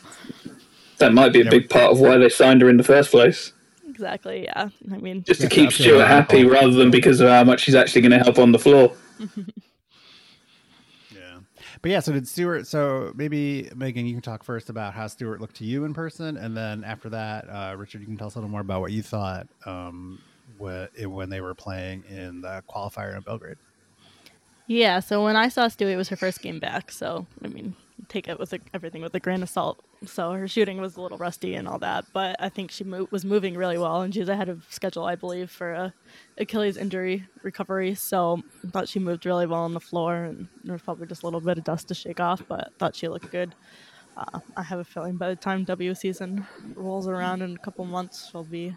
[0.98, 3.52] That might be a big part of why they signed her in the first place.
[3.88, 4.44] Exactly.
[4.44, 4.68] Yeah.
[4.92, 6.08] I mean, Just to Yeah, keep that's Stewart right.
[6.08, 8.92] happy rather than because of how much she's actually going to help on the floor.
[11.84, 12.66] But yeah, so did Stewart?
[12.66, 16.38] So maybe Megan, you can talk first about how Stewart looked to you in person,
[16.38, 18.90] and then after that, uh, Richard, you can tell us a little more about what
[18.90, 20.18] you thought um,
[20.58, 23.58] wh- when they were playing in the qualifier in Belgrade.
[24.66, 25.00] yeah.
[25.00, 26.90] So when I saw Stewie, it was her first game back.
[26.90, 27.76] So I mean,
[28.08, 29.84] take it with a, everything with a grain of salt.
[30.06, 33.08] So her shooting was a little rusty and all that, but I think she mo-
[33.10, 35.94] was moving really well, and she's ahead of schedule, I believe, for a
[36.38, 37.94] Achilles injury recovery.
[37.94, 41.22] So I thought she moved really well on the floor, and there was probably just
[41.22, 43.54] a little bit of dust to shake off, but thought she looked good.
[44.16, 47.84] Uh, I have a feeling by the time W season rolls around in a couple
[47.84, 48.76] months, she'll be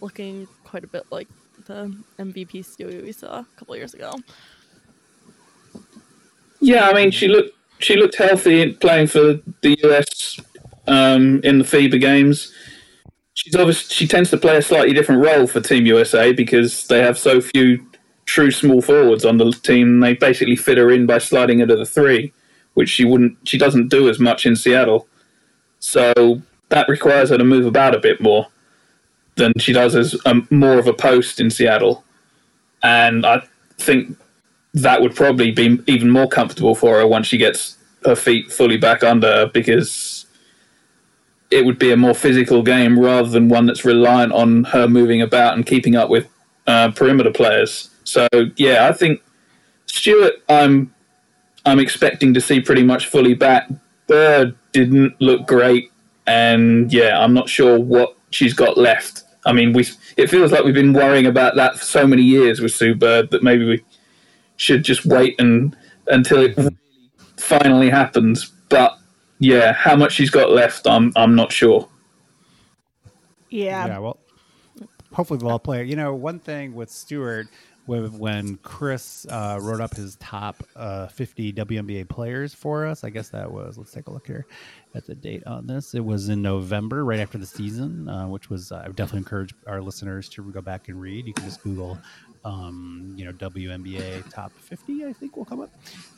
[0.00, 1.28] looking quite a bit like
[1.66, 4.12] the MVP Stewie we saw a couple years ago.
[6.60, 10.40] Yeah, I mean, she looked she looked healthy playing for the US
[10.86, 12.52] um, in the FIBA games.
[13.34, 17.00] She's obviously she tends to play a slightly different role for Team USA because they
[17.00, 17.86] have so few
[18.24, 20.00] true small forwards on the team.
[20.00, 22.32] They basically fit her in by sliding her to the three,
[22.74, 23.36] which she wouldn't.
[23.44, 25.06] She doesn't do as much in Seattle,
[25.78, 28.48] so that requires her to move about a bit more
[29.36, 32.04] than she does as um, more of a post in Seattle.
[32.82, 33.46] And I
[33.78, 34.16] think
[34.76, 38.76] that would probably be even more comfortable for her once she gets her feet fully
[38.76, 40.26] back under because
[41.50, 45.22] it would be a more physical game rather than one that's reliant on her moving
[45.22, 46.28] about and keeping up with
[46.66, 47.88] uh, perimeter players.
[48.04, 49.22] So yeah, I think
[49.86, 50.94] Stewart, I'm
[51.64, 53.68] I'm expecting to see pretty much fully back.
[54.06, 55.90] Bird didn't look great,
[56.26, 59.22] and yeah, I'm not sure what she's got left.
[59.46, 59.86] I mean, we
[60.18, 63.30] it feels like we've been worrying about that for so many years with Sue Bird
[63.30, 63.82] that maybe we
[64.56, 65.76] should just wait and
[66.08, 66.58] until it
[67.36, 68.52] finally happens.
[68.68, 68.98] But
[69.38, 71.88] yeah, how much she's got left, I'm I'm not sure.
[73.50, 73.86] Yeah.
[73.86, 73.98] Yeah.
[73.98, 74.18] Well,
[75.12, 75.84] hopefully they'll all play.
[75.84, 77.46] You know, one thing with Stewart,
[77.86, 83.28] when Chris uh, wrote up his top uh, 50 WNBA players for us, I guess
[83.28, 83.78] that was.
[83.78, 84.46] Let's take a look here
[84.94, 85.94] at the date on this.
[85.94, 88.72] It was in November, right after the season, uh, which was.
[88.72, 91.26] I would definitely encourage our listeners to go back and read.
[91.26, 91.98] You can just Google
[92.46, 95.70] um, you know, WNBA top 50, I think will come up.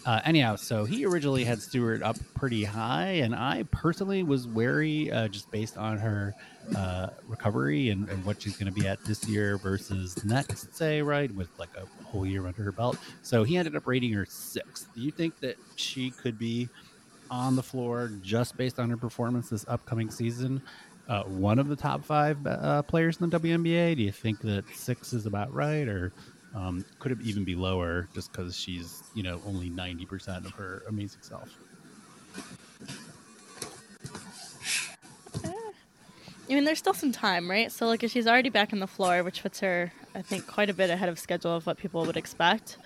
[0.04, 5.10] Uh, anyhow, so he originally had Stewart up pretty high, and I personally was wary
[5.10, 6.34] uh, just based on her
[6.76, 11.00] uh, recovery and, and, what she's going to be at this year versus next, say,
[11.00, 12.98] right, with like a whole year under her belt.
[13.22, 14.86] So he ended up rating her sixth.
[14.94, 16.68] Do you think that she could be
[17.30, 20.60] on the floor just based on her performance this upcoming season?
[21.08, 23.96] Uh, one of the top five uh, players in the WNBA?
[23.96, 26.12] Do you think that six is about right, or
[26.54, 30.52] um, could it even be lower just because she's you know only ninety percent of
[30.52, 31.48] her amazing self?
[36.50, 37.70] I mean, there's still some time, right?
[37.70, 40.70] So, like, if she's already back on the floor, which puts her, I think, quite
[40.70, 42.78] a bit ahead of schedule of what people would expect.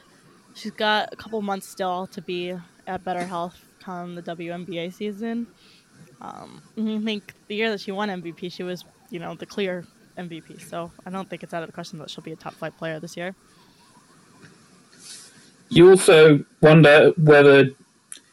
[0.54, 2.54] She's got a couple months still to be
[2.88, 5.46] at better health come the WNBA season.
[6.22, 9.84] Um, I think the year that she won MVP, she was, you know, the clear
[10.16, 10.60] MVP.
[10.62, 12.76] So I don't think it's out of the question that she'll be a top five
[12.78, 13.34] player this year.
[15.68, 17.70] You also wonder whether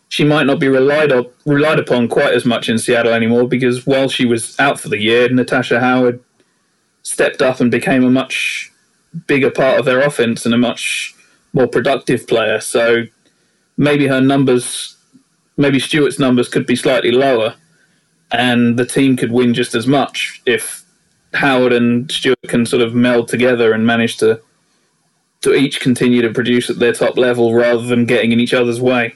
[0.10, 3.88] she might not be relied up, relied upon quite as much in Seattle anymore because
[3.88, 6.24] while she was out for the year, Natasha Howard
[7.02, 8.72] stepped up and became a much
[9.26, 11.16] bigger part of their offense and a much
[11.54, 12.60] more productive player.
[12.60, 13.06] So
[13.78, 14.98] maybe her numbers,
[15.58, 17.56] maybe Stewart's numbers could be slightly lower
[18.32, 20.84] and the team could win just as much if
[21.34, 24.42] Howard and Stewart can sort of meld together and manage to
[25.42, 28.82] to each continue to produce at their top level rather than getting in each other's
[28.82, 29.16] way.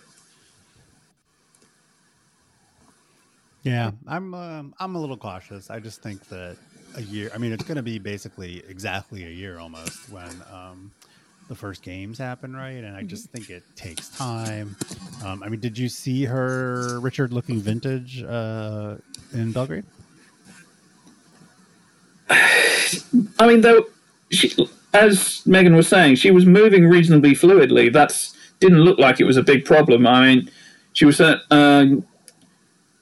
[3.63, 5.69] Yeah, I'm uh, I'm a little cautious.
[5.69, 6.57] I just think that
[6.95, 7.31] a year.
[7.33, 10.91] I mean, it's going to be basically exactly a year almost when um,
[11.53, 12.83] the first games happen, right?
[12.83, 13.07] And I mm-hmm.
[13.07, 14.75] just think it takes time.
[15.23, 18.95] Um, I mean, did you see her Richard looking vintage uh,
[19.33, 19.85] in Belgrade?
[22.29, 23.85] I mean, though,
[24.31, 27.93] she, as Megan was saying, she was moving reasonably fluidly.
[27.93, 28.17] That
[28.59, 30.07] didn't look like it was a big problem.
[30.07, 30.49] I mean,
[30.93, 31.87] she was uh,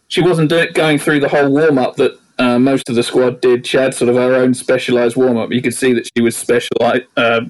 [0.10, 3.66] she wasn't going through the whole warm up that uh, most of the squad did.
[3.66, 5.54] She had sort of her own specialized warm up.
[5.54, 7.42] You could see that she was specialized, uh,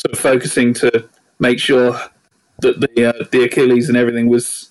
[0.00, 1.08] sort of focusing to
[1.38, 2.00] make sure
[2.60, 4.70] that the uh, the Achilles and everything was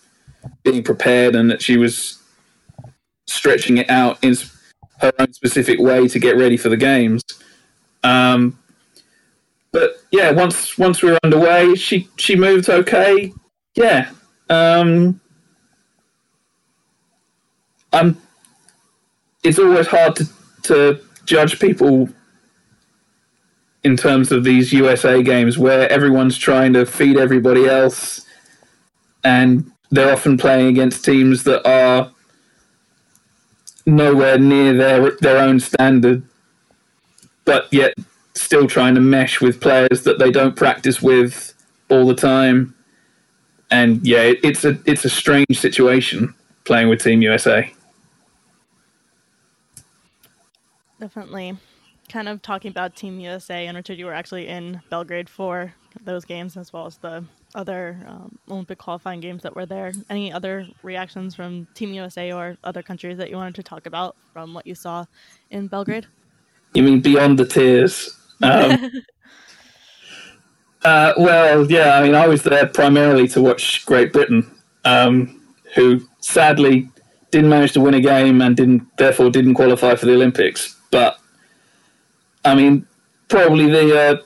[0.64, 2.22] being prepared, and that she was
[3.28, 4.36] stretching it out in
[5.00, 7.24] her own specific way to get ready for the games.
[8.04, 8.58] Um,
[9.72, 13.32] but yeah, once once we were underway, she she moved okay.
[13.76, 14.10] Yeah,
[14.50, 15.22] um,
[17.94, 18.18] I'm.
[19.44, 20.28] It's always hard to
[20.64, 22.10] to judge people
[23.84, 28.26] in terms of these USA games where everyone's trying to feed everybody else,
[29.24, 32.12] and they're often playing against teams that are
[33.86, 36.24] nowhere near their their own standard,
[37.46, 37.94] but yet
[38.34, 41.54] still trying to mesh with players that they don't practice with
[41.90, 42.76] all the time.
[43.72, 47.74] And yeah, it, it's a it's a strange situation playing with Team USA.
[51.00, 51.58] Definitely
[52.10, 56.26] kind of talking about Team USA, and Richard, you were actually in Belgrade for those
[56.26, 57.24] games as well as the
[57.56, 59.92] other um, Olympic qualifying games that were there.
[60.10, 64.16] Any other reactions from Team USA or other countries that you wanted to talk about
[64.34, 65.06] from what you saw
[65.50, 66.08] in Belgrade?
[66.74, 68.16] You mean beyond the tears?
[68.44, 68.92] Um,
[70.84, 74.50] uh, well, yeah, I mean, I was there primarily to watch Great Britain,
[74.86, 75.42] um,
[75.76, 76.90] who sadly
[77.32, 80.76] didn't manage to win a game and didn't therefore didn't qualify for the Olympics.
[80.92, 81.20] But
[82.46, 82.88] I mean,
[83.28, 84.18] probably the uh,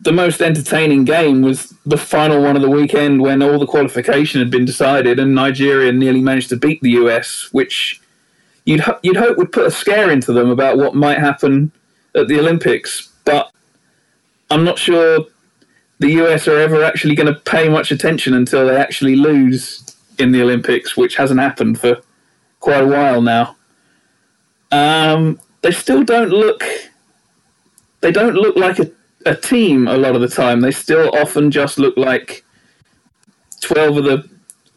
[0.00, 4.40] the most entertaining game was the final one of the weekend when all the qualification
[4.40, 8.00] had been decided and Nigeria nearly managed to beat the US, which
[8.64, 11.72] you'd you'd hope would put a scare into them about what might happen
[12.14, 13.08] at the Olympics.
[13.24, 13.50] But
[14.50, 15.26] I'm not sure
[15.98, 19.84] the US are ever actually going to pay much attention until they actually lose
[20.18, 22.00] in the Olympics, which hasn't happened for
[22.60, 23.56] quite a while now.
[24.72, 26.64] Um, they still don't look
[28.00, 28.90] they don't look like a,
[29.26, 30.60] a team a lot of the time.
[30.60, 32.44] They still often just look like
[33.60, 34.30] 12 of the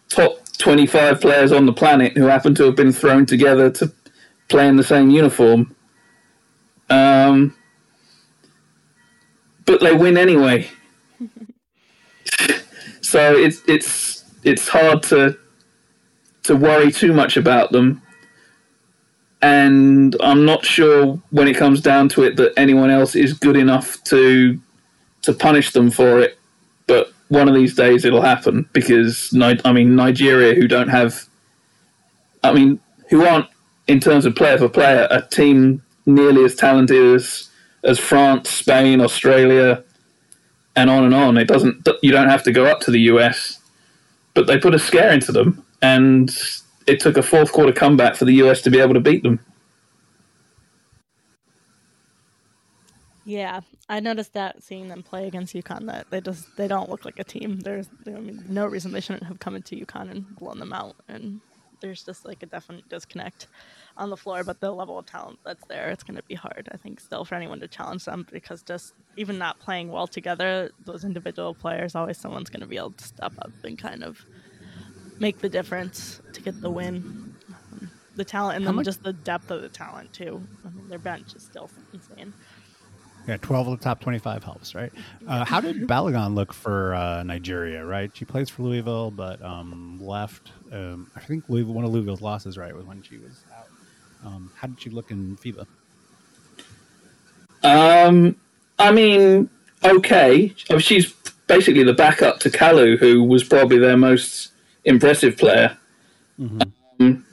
[0.10, 3.92] top 25 players on the planet who happen to have been thrown together to
[4.50, 5.76] play in the same uniform.
[6.90, 7.56] Um,
[9.66, 10.70] but they win anyway.
[13.02, 15.38] so it's it's it's hard to
[16.44, 18.02] to worry too much about them.
[19.44, 23.58] And I'm not sure when it comes down to it that anyone else is good
[23.58, 24.58] enough to
[25.24, 26.40] to punish them for it.
[26.88, 31.26] But one of these days it'll happen because I mean Nigeria, who don't have,
[32.42, 32.80] I mean,
[33.10, 33.48] who aren't
[33.86, 37.50] in terms of player for player a team nearly as talented as
[37.84, 39.84] as France, Spain, Australia,
[40.74, 41.38] and on and on.
[41.38, 41.86] It doesn't.
[42.02, 43.60] You don't have to go up to the US,
[44.36, 46.34] but they put a scare into them, and
[46.88, 49.40] it took a fourth quarter comeback for the US to be able to beat them.
[53.26, 57.06] Yeah, I noticed that seeing them play against UConn that they just they don't look
[57.06, 57.60] like a team.
[57.60, 60.96] There's I mean no reason they shouldn't have come into UConn and blown them out.
[61.08, 61.40] And
[61.80, 63.48] there's just like a definite disconnect
[63.98, 64.44] on the floor.
[64.44, 66.68] But the level of talent that's there, it's going to be hard.
[66.72, 70.72] I think still for anyone to challenge them because just even not playing well together,
[70.86, 74.26] those individual players always someone's going to be able to step up and kind of
[75.20, 77.36] make the difference to get the win.
[77.50, 80.42] Um, the talent and then much- just the depth of the talent too.
[80.66, 82.34] I mean, their bench is still insane.
[83.28, 84.92] Yeah, 12 of the top 25 helps, right?
[85.26, 88.12] Uh, how did Balogun look for uh, Nigeria, right?
[88.14, 90.52] She plays for Louisville, but um, left.
[90.74, 93.68] Um, I think Louisville, one of Louisville's losses, right, was when she was out.
[94.26, 95.66] Um, how did she look in FIBA?
[97.64, 98.36] Um,
[98.78, 99.50] I mean,
[99.86, 100.54] okay.
[100.70, 101.14] Oh, she's
[101.48, 104.52] basically the backup to Kalu, who was probably their most
[104.86, 105.78] impressive player.
[106.40, 106.62] Mm-hmm.
[107.00, 107.26] Um,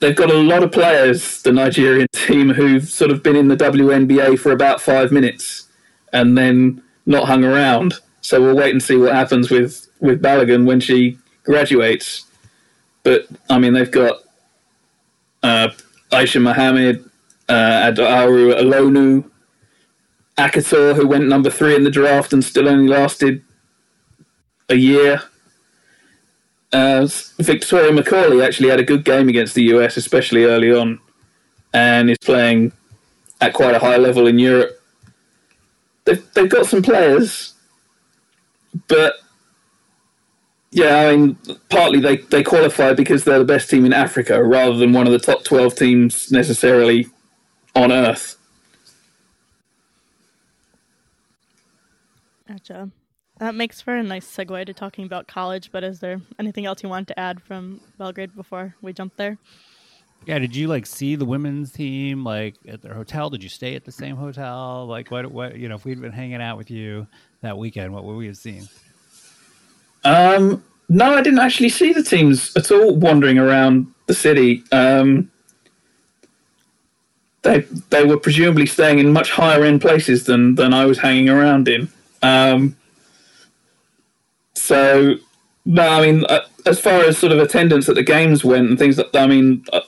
[0.00, 3.56] they've got a lot of players, the Nigerian team, who've sort of been in the
[3.56, 5.68] WNBA for about five minutes
[6.12, 7.94] and then not hung around.
[8.20, 12.24] So we'll wait and see what happens with, with Balogun when she graduates.
[13.02, 14.18] But I mean, they've got
[15.42, 15.70] uh,
[16.10, 17.08] Aisha Mohammed,
[17.48, 19.28] uh, Adaora Elonu,
[20.38, 23.42] Akhator, who went number three in the draft and still only lasted
[24.68, 25.22] a year.
[26.72, 27.06] Uh,
[27.38, 31.00] Victoria Macaulay actually had a good game against the US, especially early on,
[31.74, 32.72] and is playing
[33.40, 34.80] at quite a high level in Europe.
[36.04, 37.54] They've, they've got some players,
[38.88, 39.14] but
[40.70, 41.36] yeah, I mean,
[41.68, 45.12] partly they, they qualify because they're the best team in Africa rather than one of
[45.12, 47.08] the top 12 teams necessarily
[47.74, 48.36] on earth.
[52.48, 52.90] Gotcha.
[53.42, 56.80] That makes for a nice segue to talking about college, but is there anything else
[56.80, 59.36] you want to add from Belgrade before we jump there?
[60.26, 63.30] Yeah, did you like see the women's team like at their hotel?
[63.30, 64.86] Did you stay at the same hotel?
[64.86, 67.08] Like what what you know, if we'd been hanging out with you
[67.40, 68.68] that weekend, what would we have seen?
[70.04, 74.62] Um no, I didn't actually see the teams at all wandering around the city.
[74.70, 75.32] Um
[77.42, 81.28] they they were presumably staying in much higher end places than than I was hanging
[81.28, 81.88] around in.
[82.22, 82.76] Um
[84.62, 85.16] so,
[85.64, 88.78] no, I mean, uh, as far as sort of attendance at the games went and
[88.78, 89.80] things I mean, uh,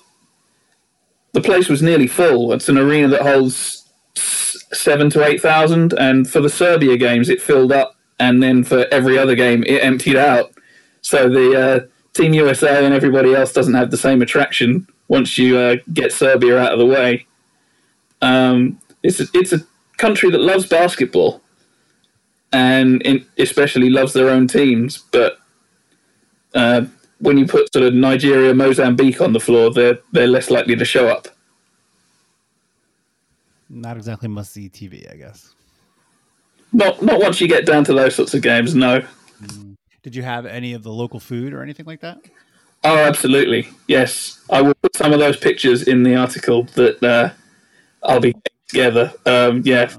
[1.30, 2.52] the place was nearly full.
[2.52, 7.40] It's an arena that holds seven to eight thousand, and for the Serbia games, it
[7.40, 10.52] filled up, and then for every other game, it emptied out.
[11.02, 11.80] So the uh,
[12.12, 16.58] Team USA and everybody else doesn't have the same attraction once you uh, get Serbia
[16.58, 17.28] out of the way.
[18.22, 19.60] Um, it's a, it's a
[19.98, 21.43] country that loves basketball,
[22.54, 24.98] and in, especially loves their own teams.
[25.10, 25.38] But
[26.54, 26.84] uh,
[27.18, 30.84] when you put sort of Nigeria, Mozambique on the floor, they're they're less likely to
[30.84, 31.28] show up.
[33.68, 35.52] Not exactly must see TV, I guess.
[36.72, 38.74] Not not once you get down to those sorts of games.
[38.74, 39.04] No.
[39.42, 39.74] Mm.
[40.04, 42.18] Did you have any of the local food or anything like that?
[42.84, 43.66] Oh, absolutely.
[43.88, 47.30] Yes, I will put some of those pictures in the article that uh,
[48.02, 49.12] I'll be getting together.
[49.24, 49.90] Um, yeah,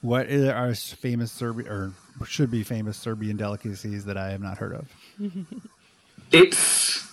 [0.00, 1.92] what are famous Serbian or
[2.26, 4.88] should be famous Serbian delicacies that I have not heard of?
[6.32, 7.06] it's,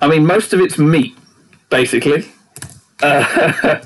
[0.00, 1.16] I mean, most of it's meat,
[1.70, 2.26] basically,
[3.02, 3.80] uh,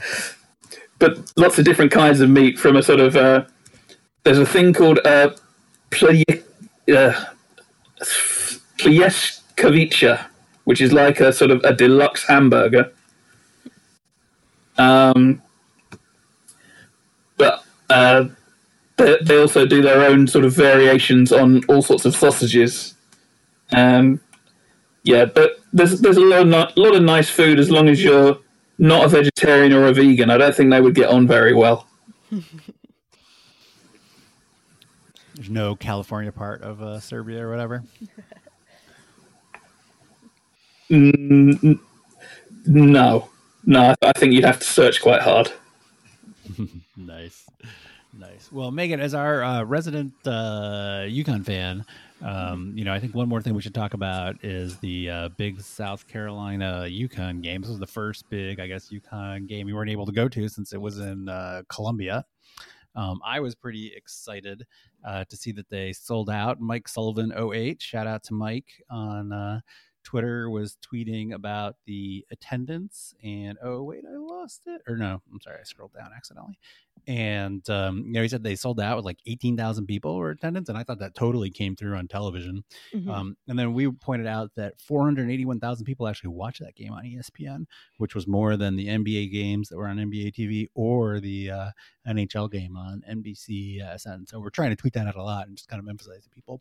[0.99, 3.17] but lots of different kinds of meat from a sort of.
[3.17, 3.45] Uh,
[4.23, 5.31] there's a thing called uh,
[5.91, 6.45] pljeskavica,
[10.09, 10.25] uh,
[10.65, 12.93] which is like a sort of a deluxe hamburger.
[14.79, 15.43] Um,
[17.37, 18.25] but uh,
[18.97, 22.95] they, they, also do their own sort of variations on all sorts of sausages.
[23.73, 24.21] Um,
[25.03, 28.39] yeah, but there's there's a lot, of, lot of nice food as long as you're
[28.79, 30.31] not a vegetarian or a vegan.
[30.31, 31.87] I don't think they would get on very well.
[35.35, 37.83] There's no California part of uh, Serbia or whatever.
[40.91, 41.79] Mm,
[42.67, 43.31] no,
[43.65, 43.95] no.
[44.03, 45.53] I think you'd have to search quite hard.
[46.97, 47.40] nice.
[48.53, 51.85] Well, Megan, as our uh, resident uh, UConn fan,
[52.21, 55.29] um, you know, I think one more thing we should talk about is the uh,
[55.37, 57.61] big South Carolina UConn game.
[57.61, 60.49] This was the first big, I guess, UConn game we weren't able to go to
[60.49, 62.25] since it was in uh, Columbia.
[62.97, 64.67] Um, I was pretty excited
[65.07, 66.61] uh, to see that they sold out.
[66.61, 69.61] Mike Sullivan 08, shout out to Mike on uh,
[70.05, 74.83] Twitter was tweeting about the attendance, and oh wait, I lost it.
[74.89, 76.59] Or no, I'm sorry, I scrolled down accidentally.
[77.07, 80.69] And um, you know, he said they sold out with like 18,000 people were attendance,
[80.69, 82.65] and I thought that totally came through on television.
[82.95, 83.11] Mm-hmm.
[83.11, 87.65] Um, and then we pointed out that 481,000 people actually watched that game on ESPN,
[87.99, 91.71] which was more than the NBA games that were on NBA TV or the uh,
[92.07, 94.29] NHL game on NBCSN.
[94.29, 96.31] So we're trying to tweet that out a lot and just kind of emphasize to
[96.31, 96.61] people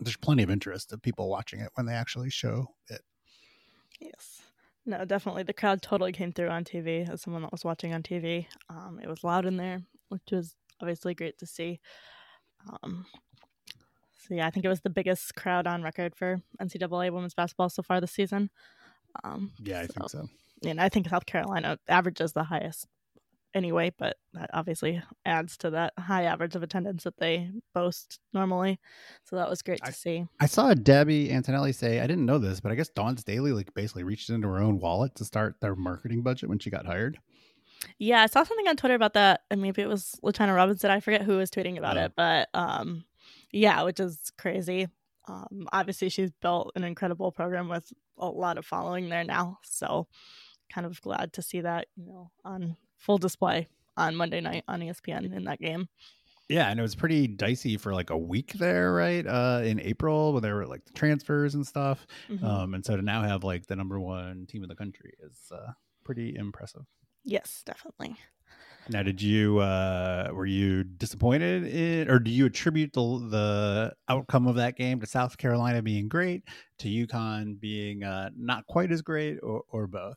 [0.00, 3.02] there's plenty of interest of people watching it when they actually show it.
[4.00, 4.42] Yes.
[4.86, 5.42] No, definitely.
[5.42, 8.46] The crowd totally came through on TV as someone that was watching on TV.
[8.68, 11.80] Um, it was loud in there, which was obviously great to see.
[12.82, 13.06] Um,
[14.26, 17.68] so, yeah, I think it was the biggest crowd on record for NCAA women's basketball
[17.68, 18.50] so far this season.
[19.22, 20.28] Um, yeah, I so, think so.
[20.66, 22.86] And I think South Carolina averages the highest
[23.54, 28.78] anyway, but that obviously adds to that high average of attendance that they boast normally.
[29.24, 30.26] So that was great to I, see.
[30.40, 33.74] I saw Debbie Antonelli say, I didn't know this, but I guess Dawn Staley like
[33.74, 37.18] basically reached into her own wallet to start their marketing budget when she got hired.
[37.98, 40.90] Yeah, I saw something on Twitter about that, and maybe it was LaChina Robinson.
[40.90, 43.04] I forget who was tweeting about it, but um,
[43.52, 44.88] yeah, which is crazy.
[45.28, 49.58] Um, obviously, she's built an incredible program with a lot of following there now.
[49.62, 50.08] So,
[50.72, 54.80] kind of glad to see that you know on full display on Monday night on
[54.80, 55.88] ESPN in that game.
[56.48, 59.24] Yeah, and it was pretty dicey for like a week there, right?
[59.24, 62.06] Uh, in April, when there were like the transfers and stuff.
[62.28, 62.44] Mm-hmm.
[62.44, 65.52] Um, and so to now have like the number one team in the country is
[65.52, 65.72] uh,
[66.02, 66.82] pretty impressive.
[67.24, 68.16] Yes, definitely.
[68.88, 74.48] Now, did you uh, were you disappointed in, or do you attribute the the outcome
[74.48, 76.42] of that game to South Carolina being great,
[76.78, 80.16] to UConn being uh, not quite as great, or, or both?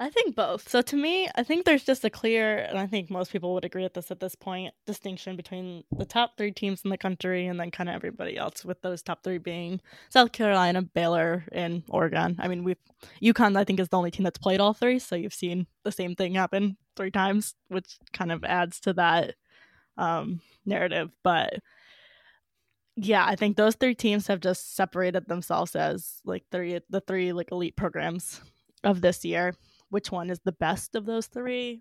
[0.00, 0.68] I think both.
[0.68, 3.64] So to me, I think there's just a clear, and I think most people would
[3.64, 7.46] agree with this at this point, distinction between the top three teams in the country
[7.46, 8.64] and then kind of everybody else.
[8.64, 12.36] With those top three being South Carolina, Baylor, and Oregon.
[12.38, 12.78] I mean, we've
[13.22, 13.56] UConn.
[13.56, 16.16] I think is the only team that's played all three, so you've seen the same
[16.16, 19.34] thing happen three times, which kind of adds to that
[19.96, 21.10] um, narrative.
[21.22, 21.60] But
[22.96, 27.32] yeah, I think those three teams have just separated themselves as like three the three
[27.32, 28.40] like elite programs
[28.82, 29.54] of this year
[29.94, 31.80] which one is the best of those three?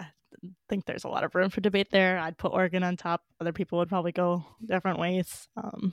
[0.00, 0.06] I
[0.70, 2.18] think there's a lot of room for debate there.
[2.18, 3.20] I'd put Oregon on top.
[3.38, 5.46] Other people would probably go different ways.
[5.54, 5.92] Um,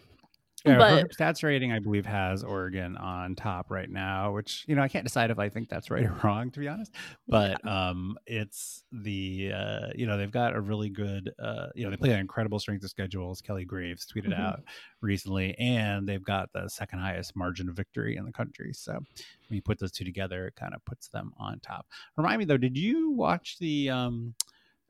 [0.65, 4.83] yeah, but, stats rating, I believe, has Oregon on top right now, which you know
[4.83, 6.91] I can't decide if I think that's right or wrong, to be honest.
[7.27, 7.89] But yeah.
[7.89, 11.97] um, it's the uh, you know they've got a really good uh, you know they
[11.97, 14.41] play an incredible strength of schedule, as Kelly Graves tweeted mm-hmm.
[14.41, 14.61] out
[15.01, 18.71] recently, and they've got the second highest margin of victory in the country.
[18.73, 21.87] So when you put those two together, it kind of puts them on top.
[22.17, 24.35] Remind me though, did you watch the um,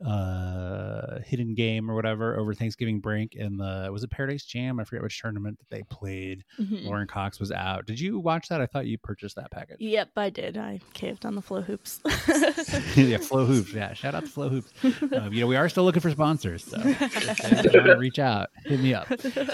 [0.06, 4.80] uh hidden game or whatever over Thanksgiving break in the was it Paradise Jam?
[4.80, 6.44] I forget which tournament that they played.
[6.60, 6.88] Mm-hmm.
[6.88, 7.86] Lauren Cox was out.
[7.86, 8.62] Did you watch that?
[8.62, 9.78] I thought you purchased that package.
[9.80, 10.58] Yep, I did.
[10.58, 12.00] I caved on the FloHoops.
[12.96, 13.74] yeah, FloHoops.
[13.74, 15.14] Yeah, shout out to FloHoops.
[15.14, 18.20] Um, you know, we are still looking for sponsors, so if you want to reach
[18.20, 19.10] out, hit me up.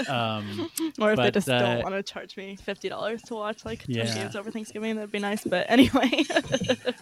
[0.09, 0.69] Um,
[0.99, 3.65] or if but, they just uh, don't want to charge me fifty dollars to watch
[3.65, 4.13] like yeah.
[4.13, 5.43] games over Thanksgiving, that'd be nice.
[5.43, 6.23] But anyway,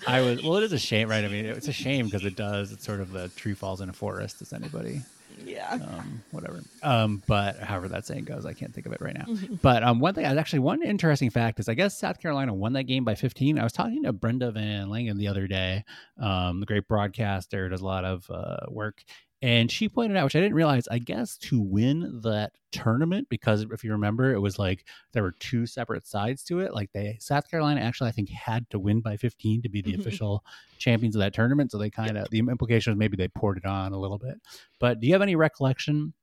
[0.08, 0.56] I was well.
[0.58, 1.24] It is a shame, right?
[1.24, 2.72] I mean, it's a shame because it does.
[2.72, 4.40] It's sort of the tree falls in a forest.
[4.40, 5.02] Does anybody?
[5.44, 5.74] Yeah.
[5.74, 6.62] Um, whatever.
[6.84, 9.26] Um, but however that saying goes, I can't think of it right now.
[9.26, 9.56] Mm-hmm.
[9.56, 12.84] But um, one thing, actually, one interesting fact is, I guess South Carolina won that
[12.84, 13.60] game by 15.
[13.60, 15.84] I was talking to Brenda VanLengen the other day,
[16.20, 19.04] um, the great broadcaster, does a lot of uh, work,
[19.42, 23.66] and she pointed out, which I didn't realize, I guess to win that tournament, because
[23.72, 26.74] if you remember, it was like there were two separate sides to it.
[26.74, 29.92] Like they, South Carolina actually, I think, had to win by 15 to be the
[29.92, 30.02] mm-hmm.
[30.02, 30.44] official
[30.78, 31.72] champions of that tournament.
[31.72, 32.30] So they kind of, yep.
[32.30, 34.40] the implication was maybe they poured it on a little bit.
[34.80, 36.14] But do you have any recollection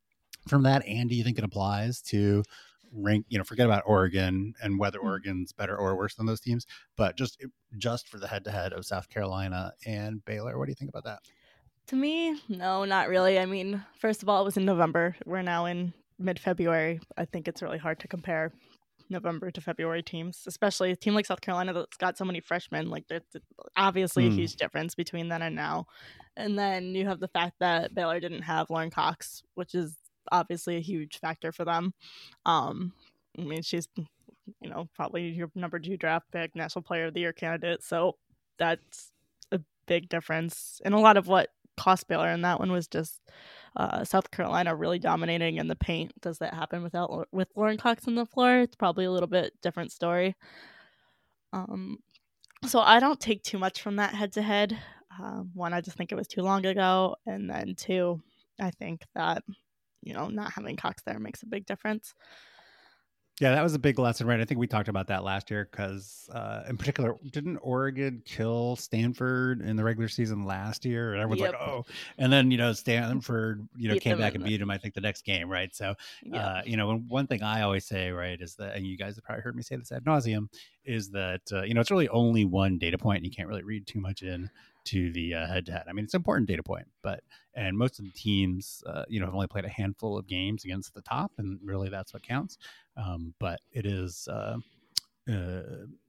[0.49, 0.85] from that?
[0.87, 2.43] And do you think it applies to
[2.93, 5.09] rank, you know, forget about Oregon and whether mm-hmm.
[5.09, 7.45] Oregon's better or worse than those teams, but just,
[7.77, 10.59] just for the head to head of South Carolina and Baylor?
[10.59, 11.21] What do you think about that?
[11.93, 13.39] To me, no, not really.
[13.39, 15.15] I mean, first of all, it was in November.
[15.27, 17.01] We're now in mid February.
[17.19, 18.51] I think it's really hard to compare
[19.11, 22.89] November to February teams, especially a team like South Carolina that's got so many freshmen.
[22.89, 23.21] Like, there's
[23.77, 24.29] obviously mm.
[24.29, 24.37] a hmm.
[24.37, 25.85] huge difference between then and now.
[26.35, 29.95] And then you have the fact that Baylor didn't have Lauren Cox, which is
[30.31, 31.93] obviously a huge factor for them.
[32.47, 32.95] Um,
[33.39, 33.87] I mean, she's,
[34.63, 37.85] you know, probably your number two draft pick, national player of the year candidate.
[37.85, 38.17] So
[38.59, 39.13] that's
[39.51, 40.81] a big difference.
[40.87, 43.21] And a lot of what cost Baylor, and that one was just
[43.77, 46.13] uh, South Carolina really dominating in the paint.
[46.21, 48.61] Does that happen without with Lauren Cox on the floor?
[48.61, 50.37] It's probably a little bit different story.
[51.53, 51.99] Um,
[52.67, 54.79] so I don't take too much from that head to head.
[55.55, 58.21] One, I just think it was too long ago, and then two,
[58.61, 59.43] I think that
[60.03, 62.15] you know not having Cox there makes a big difference.
[63.41, 64.39] Yeah, that was a big lesson, right?
[64.41, 68.77] I think we talked about that last year because, uh, in particular, didn't Oregon kill
[68.77, 71.15] Stanford in the regular season last year?
[71.15, 71.55] And everyone's yep.
[71.55, 71.85] like, "Oh!"
[72.19, 74.71] And then you know Stanford, you know, beat came back and beat him.
[74.71, 75.75] I think the next game, right?
[75.75, 76.45] So, yep.
[76.45, 79.25] uh, you know, one thing I always say, right, is that, and you guys have
[79.25, 80.49] probably heard me say this ad nauseum,
[80.85, 83.65] is that uh, you know it's really only one data point, and you can't really
[83.65, 84.51] read too much in
[84.85, 85.85] to the uh, head-to-head.
[85.89, 87.23] I mean, it's an important data point, but
[87.55, 90.65] and most of the teams, uh, you know, have only played a handful of games
[90.65, 92.59] against the top, and really that's what counts.
[92.97, 94.57] Um, but it is, uh,
[95.31, 95.63] uh,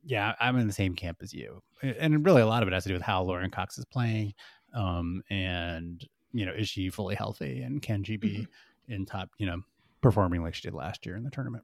[0.04, 2.84] yeah, I'm in the same camp as you, and really a lot of it has
[2.84, 4.34] to do with how Lauren Cox is playing,
[4.74, 6.04] um, and
[6.34, 8.94] you know, is she fully healthy, and can she be mm-hmm.
[8.94, 9.62] in top, you know,
[10.02, 11.64] performing like she did last year in the tournament?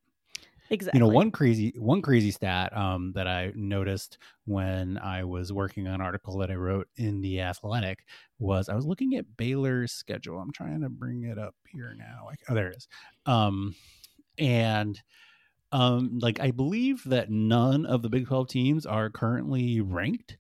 [0.72, 1.00] Exactly.
[1.00, 5.88] You know, one crazy one crazy stat um, that I noticed when I was working
[5.88, 8.06] on an article that I wrote in the Athletic
[8.38, 10.40] was I was looking at Baylor's schedule.
[10.40, 12.26] I'm trying to bring it up here now.
[12.26, 12.88] Like, oh, there it is.
[13.26, 13.76] Um,
[14.40, 15.00] and
[15.72, 20.38] um, like I believe that none of the Big 12 teams are currently ranked,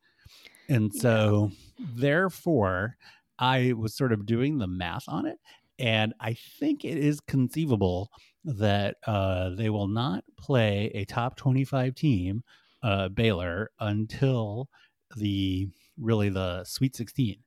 [0.67, 1.85] and so yeah.
[1.95, 2.97] therefore
[3.37, 5.37] I was sort of doing the math on it,
[5.77, 8.09] and I think it is conceivable
[8.43, 12.43] that uh, they will not play a top 25 team,
[12.83, 14.69] uh, Baylor, until
[15.15, 17.37] the really the Sweet 16.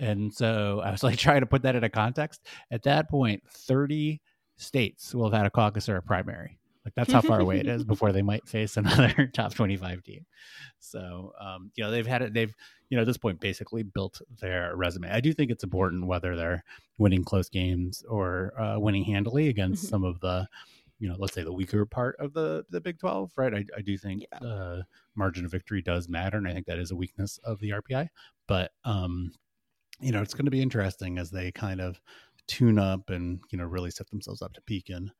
[0.00, 2.46] And so I was like trying to put that in a context.
[2.70, 4.20] At that point, 30
[4.56, 6.58] states will have had a caucus or a primary.
[6.84, 10.26] Like that's how far away it is before they might face another top 25 team.
[10.80, 12.54] So, um, you know, they've had it, they've,
[12.90, 15.10] you know, at this point basically built their resume.
[15.10, 16.62] I do think it's important whether they're
[16.98, 19.90] winning close games or uh, winning handily against mm-hmm.
[19.90, 20.46] some of the,
[20.98, 23.54] you know, let's say the weaker part of the the Big 12, right?
[23.54, 24.48] I, I do think yeah.
[24.48, 24.82] uh,
[25.16, 26.36] margin of victory does matter.
[26.36, 28.08] And I think that is a weakness of the RPI.
[28.46, 29.32] But, um,
[30.00, 32.00] you know, it's going to be interesting as they kind of
[32.46, 35.10] tune up and, you know, really set themselves up to peak in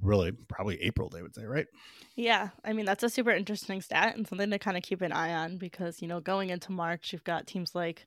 [0.00, 1.66] really probably April, they would say, right?
[2.16, 2.50] Yeah.
[2.64, 5.32] I mean, that's a super interesting stat and something to kind of keep an eye
[5.32, 8.06] on because, you know, going into March, you've got teams like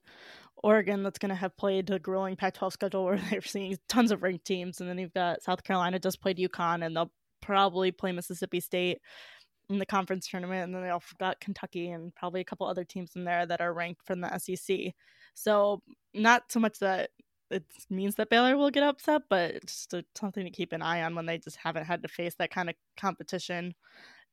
[0.64, 4.12] Oregon that's going to have played the grueling Pac 12 schedule where they're seeing tons
[4.12, 4.80] of ranked teams.
[4.80, 9.00] And then you've got South Carolina just played UConn and they'll probably play Mississippi State
[9.70, 10.64] in the conference tournament.
[10.64, 13.62] And then they also got Kentucky and probably a couple other teams in there that
[13.62, 14.94] are ranked from the SEC.
[15.34, 15.82] So,
[16.14, 17.12] not so much that
[17.50, 21.04] it means that Baylor will get upset, but it's just something to keep an eye
[21.04, 23.74] on when they just haven't had to face that kind of competition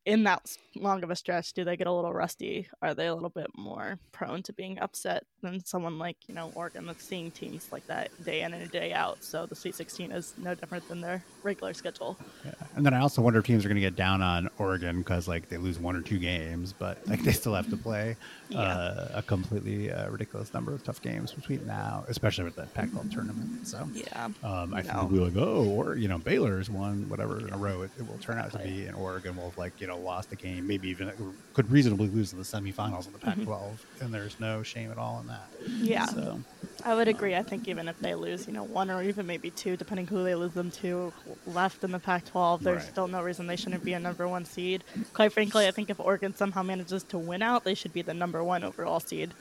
[0.06, 2.68] in that long of a stretch, do they get a little rusty?
[2.82, 6.52] Are they a little bit more prone to being upset than someone like, you know,
[6.54, 9.22] Oregon that's seeing teams like that day in and day out?
[9.24, 12.16] So the Sweet 16 is no different than their regular schedule.
[12.44, 12.52] Yeah.
[12.76, 15.28] And then I also wonder if teams are going to get down on Oregon because,
[15.28, 18.16] like, they lose one or two games, but, like, they still have to play
[18.48, 18.60] yeah.
[18.60, 22.90] uh, a completely uh, ridiculous number of tough games between now, especially with the Pac
[22.90, 23.66] 12 tournament.
[23.66, 24.28] So, yeah.
[24.42, 27.90] Um, I think we'll go, or, you know, Baylor's won whatever in a row it,
[27.98, 30.36] it will turn out to be, and Oregon will, like, you know, know lost the
[30.36, 31.10] game, maybe even
[31.52, 34.04] could reasonably lose in the semifinals in the Pac-12, mm-hmm.
[34.04, 35.46] and there's no shame at all in that.
[35.68, 36.40] Yeah, so.
[36.84, 37.34] I would agree.
[37.34, 40.22] I think even if they lose, you know, one or even maybe two, depending who
[40.22, 41.12] they lose them to,
[41.46, 42.90] left in the Pac-12, there's right.
[42.90, 44.84] still no reason they shouldn't be a number one seed.
[45.12, 48.14] Quite frankly, I think if Oregon somehow manages to win out, they should be the
[48.14, 49.32] number one overall seed.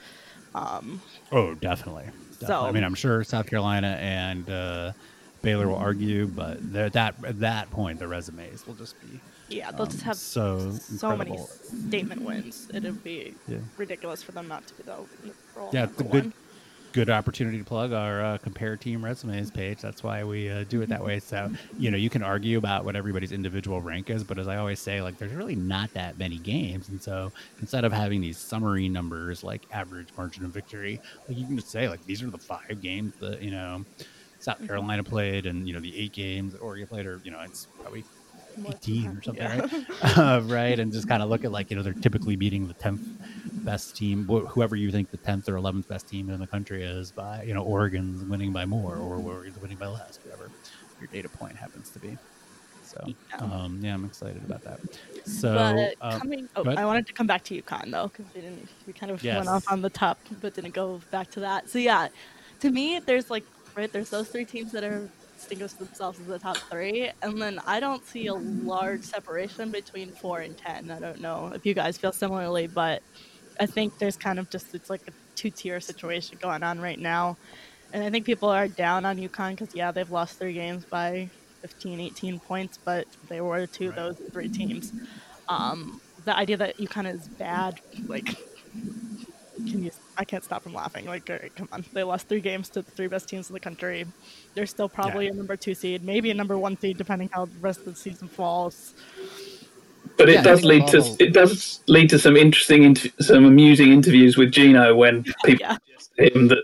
[0.55, 1.01] Um,
[1.31, 2.05] oh, definitely.
[2.05, 2.47] definitely.
[2.47, 4.91] So I mean, I'm sure South Carolina and uh,
[5.41, 9.19] Baylor will argue, but at that at that point, the resumes will just be
[9.53, 11.37] yeah, they'll um, just have so so many
[11.87, 12.69] statement wins.
[12.73, 13.57] It'd be yeah.
[13.77, 14.97] ridiculous for them not to be the
[15.71, 16.33] yeah, it's a good
[16.93, 19.81] good opportunity to plug our uh, compare team resumes page.
[19.81, 21.19] That's why we uh, do it that way.
[21.19, 24.57] So you know you can argue about what everybody's individual rank is, but as I
[24.57, 28.37] always say, like there's really not that many games, and so instead of having these
[28.37, 32.29] summary numbers like average margin of victory, like you can just say like these are
[32.29, 33.83] the five games that you know.
[34.39, 34.67] South mm-hmm.
[34.67, 37.67] Carolina played, and you know the eight games that Oregon played, or you know it's
[37.81, 38.03] probably
[38.67, 39.61] 18 or something, yeah.
[40.03, 40.17] right?
[40.17, 42.73] uh, right, and just kind of look at like you know they're typically beating the
[42.75, 42.99] 10th
[43.63, 46.83] best team, wh- whoever you think the 10th or 11th best team in the country
[46.83, 50.49] is by you know Oregon's winning by more or Oregon's winning by less, whatever
[50.99, 52.17] your data point happens to be.
[52.83, 54.79] So yeah, um, yeah I'm excited about that.
[55.25, 58.41] So but uh, coming, oh, I wanted to come back to UConn though because we
[58.41, 59.37] didn't we kind of yes.
[59.37, 61.69] went off on the top but didn't go back to that.
[61.69, 62.09] So yeah,
[62.59, 63.45] to me there's like
[63.75, 65.09] right there's those three teams that are
[65.43, 67.11] distinguish themselves as the top three.
[67.21, 70.89] And then I don't see a large separation between four and ten.
[70.89, 73.03] I don't know if you guys feel similarly, but
[73.59, 76.99] I think there's kind of just it's like a two tier situation going on right
[76.99, 77.37] now.
[77.91, 81.29] And I think people are down on UConn because, yeah, they've lost three games by
[81.61, 84.91] 15, 18 points, but they were two of those three teams.
[85.47, 88.35] Um, the idea that UConn is bad, like,
[89.55, 89.91] can you?
[90.17, 91.05] I can't stop from laughing.
[91.05, 93.59] Like, uh, come on, they lost three games to the three best teams in the
[93.59, 94.05] country.
[94.53, 95.31] They're still probably Yeah.
[95.31, 97.95] a number two seed, maybe a number one seed, depending how the rest of the
[97.95, 98.93] season falls.
[100.17, 103.45] But it Yeah, does lead to all- it does lead to some interesting, inter- some
[103.45, 105.77] amusing interviews with Geno when people Yeah.
[105.97, 106.63] suggest him that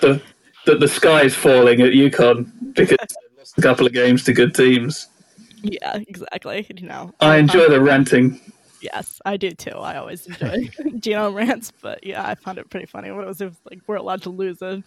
[0.00, 0.20] the
[0.66, 4.32] that the sky is falling at UConn because they've lost a couple of games to
[4.32, 5.08] good teams.
[5.62, 6.66] Yeah, exactly.
[6.76, 8.40] You know, I enjoy the ranting.
[8.82, 9.70] Yes, I do too.
[9.70, 10.68] I always enjoy
[10.98, 13.10] Geno rants, but yeah, I found it pretty funny.
[13.12, 14.82] What it was, it was like we're allowed to lose a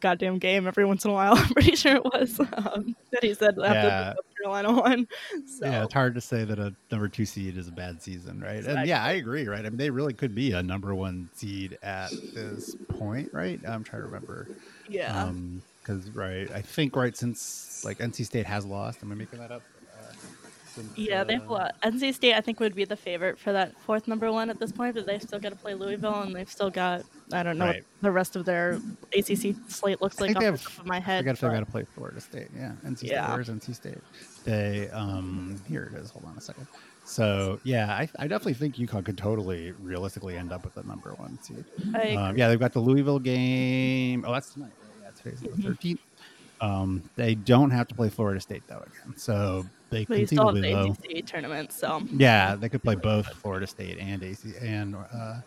[0.00, 1.34] goddamn game every once in a while.
[1.36, 4.14] I'm pretty sure it was um, that he said after Yeah.
[4.14, 5.06] the Carolina one.
[5.46, 8.40] So Yeah, it's hard to say that a number two seed is a bad season,
[8.40, 8.64] right?
[8.64, 9.64] And yeah, I agree, right?
[9.64, 13.60] I mean, they really could be a number one seed at this point, right?
[13.66, 14.48] I'm trying to remember.
[14.88, 19.02] yeah, Um, because right, I think right since like NC State has lost.
[19.02, 19.62] Am I making that up?
[20.74, 21.72] Since, yeah, they've uh, lost.
[21.82, 24.72] NC State, I think, would be the favorite for that fourth number one at this
[24.72, 27.02] point, but they've still got to play Louisville, and they've still got
[27.32, 27.76] I don't know Right.
[27.76, 28.80] what the rest of their
[29.16, 31.20] ACC slate looks I like off they the have- top of my head.
[31.20, 32.48] I got to figure out to play Florida State.
[32.56, 33.10] Yeah, NC State.
[33.10, 33.32] Yeah.
[33.34, 33.98] Where's NC State?
[34.44, 36.10] They um here it is.
[36.10, 36.66] Hold on a second.
[37.04, 41.10] So yeah, I, I definitely think UConn could totally realistically end up with the number
[41.14, 41.64] one seed.
[42.16, 44.24] Um, yeah, they've got the Louisville game.
[44.26, 44.70] Oh, that's tonight.
[45.02, 45.02] right?
[45.02, 45.62] Yeah, today's the Mm-hmm.
[45.62, 46.00] thirteenth.
[46.60, 50.52] Um, they don't have to play Florida State though again, so they but you still
[50.52, 51.16] conceivably the though.
[51.18, 55.40] ACC tournament, so Yeah, they could play both Florida State and AC and uh,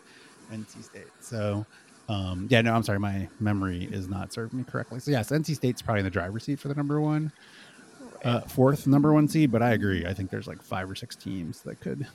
[0.52, 1.06] NC State.
[1.20, 1.64] So,
[2.08, 5.00] um, yeah, no, I'm sorry, my memory is not serving me correctly.
[5.00, 7.32] So yes, NC State's probably in the driver's seat for the number one,
[8.24, 9.50] uh, fourth number one seed.
[9.50, 10.06] But I agree.
[10.06, 12.06] I think there's like five or six teams that could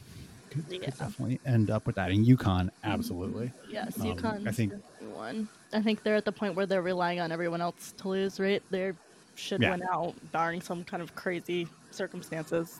[0.52, 2.10] could, could definitely end up with that.
[2.12, 3.52] And UConn, absolutely.
[3.70, 4.48] Yes, Um, UConn.
[4.48, 4.74] I think-
[5.14, 5.48] one.
[5.74, 8.40] I think they're at the point where they're relying on everyone else to lose.
[8.40, 8.64] Right?
[8.72, 8.94] They
[9.36, 9.72] should Yeah.
[9.72, 11.68] win out, barring some kind of crazy
[12.00, 12.80] circumstances.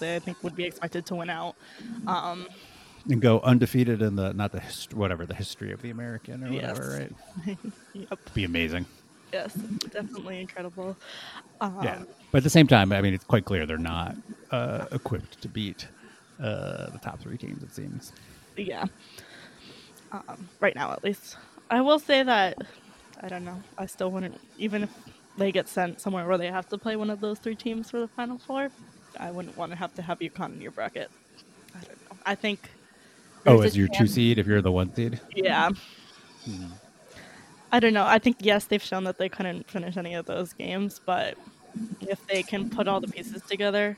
[0.00, 1.56] They I think would be expected to win out.
[2.06, 2.46] Um,
[3.10, 6.52] And go undefeated in the not the hist- whatever the history of the American or
[6.52, 6.78] Yes.
[6.78, 7.08] whatever,
[7.46, 7.58] right?
[7.94, 8.18] yep.
[8.34, 8.86] Be amazing.
[9.32, 9.52] Yes,
[9.90, 10.96] definitely incredible.
[11.60, 14.14] Um, yeah, but at the same time, I mean, it's quite clear they're not
[14.52, 15.88] uh, equipped to beat
[16.40, 17.62] uh, the top three teams.
[17.62, 18.12] It seems.
[18.56, 18.84] yeah.
[20.12, 21.36] Um, right now, at least.
[21.70, 22.56] I will say that
[23.20, 23.60] I don't know.
[23.76, 24.90] I still wouldn't, even if
[25.36, 28.00] they get sent somewhere where they have to play one of those three teams for
[28.00, 28.70] the final four.
[29.18, 31.10] I wouldn't want to have to have UConn in your bracket.
[31.74, 32.16] I don't know.
[32.24, 32.70] I think.
[33.46, 35.20] Oh, as your two seed if you're the one seed.
[35.34, 35.70] Yeah.
[36.44, 36.66] Hmm.
[37.72, 38.06] I don't know.
[38.06, 41.36] I think yes, they've shown that they couldn't finish any of those games, but
[42.00, 43.96] if they can put all the pieces together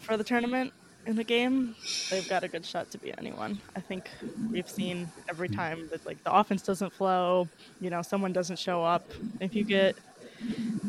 [0.00, 0.72] for the tournament
[1.06, 1.74] in the game,
[2.10, 3.58] they've got a good shot to beat anyone.
[3.74, 4.08] I think
[4.50, 5.54] we've seen every hmm.
[5.54, 7.48] time that like the offense doesn't flow,
[7.80, 9.10] you know, someone doesn't show up.
[9.40, 9.96] If you get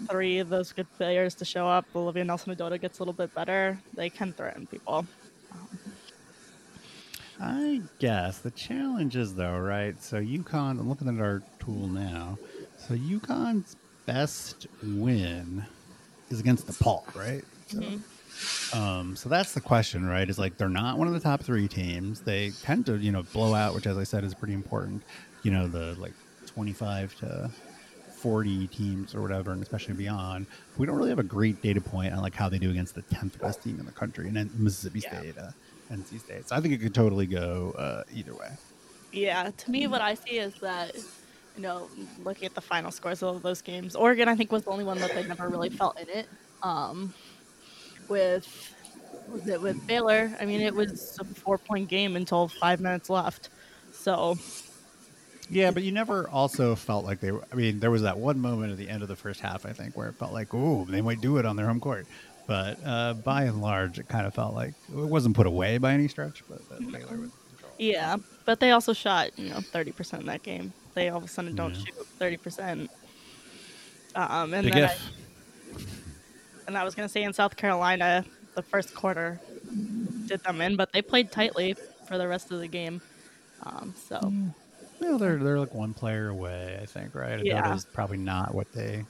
[0.09, 3.77] three of those good players to show up, Olivia Nelson-Ododa gets a little bit better,
[3.95, 5.05] they can threaten people.
[7.39, 10.01] I guess the challenge is though, right?
[10.01, 10.79] So UConn.
[10.79, 12.37] I'm looking at our tool now.
[12.77, 13.75] So UConn's
[14.05, 15.65] best win
[16.29, 17.43] is against DePaul, right?
[17.67, 20.29] So, um, so that's the question, right?
[20.29, 22.21] Is like they're not one of the top three teams.
[22.21, 25.01] They tend to, you know, blow out, which, as I said, is pretty important.
[25.41, 26.13] You know, the like
[26.45, 27.51] 25 to
[28.21, 30.45] 40 teams or whatever, and especially beyond.
[30.77, 33.01] We don't really have a great data point on like how they do against the
[33.03, 35.19] 10th best team in the country, and then Mississippi Yeah.
[35.19, 35.51] State, uh,
[35.91, 36.47] NC State.
[36.47, 38.49] So I think it could totally go uh, either way.
[39.11, 40.95] Yeah, to me, what I see is that,
[41.55, 41.89] you know,
[42.23, 44.99] looking at the final scores of those games, Oregon, I think, was the only one
[44.99, 46.27] that they never really felt in it.
[46.63, 47.13] Um,
[48.07, 48.75] with
[49.29, 50.31] was it with Baylor?
[50.39, 53.49] I mean, it was a four point game until five minutes left.
[53.91, 54.37] So
[55.51, 57.43] Yeah, but you never also felt like they were.
[57.51, 59.73] I mean, there was that one moment at the end of the first half, I
[59.73, 62.07] think, where it felt like, oh, they might do it on their home court.
[62.47, 65.93] But uh, by and large, it kind of felt like it wasn't put away by
[65.93, 66.41] any stretch.
[66.49, 67.29] But that Baylor was
[67.77, 70.71] yeah, but they also shot you know thirty percent in that game.
[70.93, 71.79] They all of a sudden don't Yeah.
[71.79, 72.89] shoot thirty percent.
[74.15, 74.95] Um, and Big then I,
[76.67, 78.23] and I was gonna say in South Carolina,
[78.55, 79.39] the first quarter
[80.27, 81.75] did them in, but they played tightly
[82.07, 83.01] for the rest of the game.
[83.63, 84.53] Um, so Mm.
[84.99, 87.43] Well, they're they're like one player away, I think, right?
[87.43, 87.61] Yeah.
[87.93, 89.05] Probably not what they,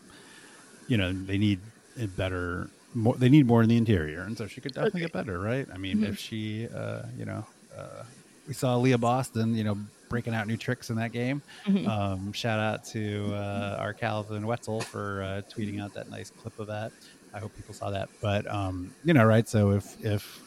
[0.88, 1.59] you know, they need
[1.99, 2.69] a better.
[2.93, 5.65] More, they need more in the interior, and so she could definitely get better, right?
[5.74, 7.45] I mean, if she, uh, you know,
[7.78, 8.03] uh,
[8.47, 9.78] we saw Aliyah Boston, you know,
[10.09, 11.41] breaking out new tricks in that game.
[11.88, 16.59] Um, shout out to uh, our Calvin Wetzel for uh, tweeting out that nice clip
[16.59, 16.91] of that.
[17.34, 18.09] I hope people saw that.
[18.22, 19.47] But um, you know, right?
[19.47, 20.41] So if if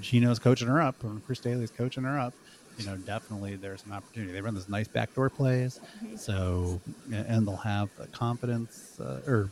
[0.00, 2.34] Geno's coaching her up, and Chris Dailey's coaching her up,
[2.78, 4.32] you know, definitely there's an opportunity.
[4.32, 5.80] They run this nice backdoor plays,
[6.16, 6.80] so
[7.12, 9.50] and they'll have the confidence, uh, or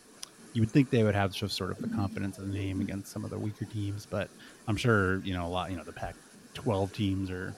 [0.53, 3.13] you would think they would have just sort of the confidence in the name against
[3.13, 4.07] some of the weaker teams.
[4.07, 4.29] But
[4.67, 5.71] I'm sure you know a lot.
[5.71, 7.55] You know, the Pac-12 teams are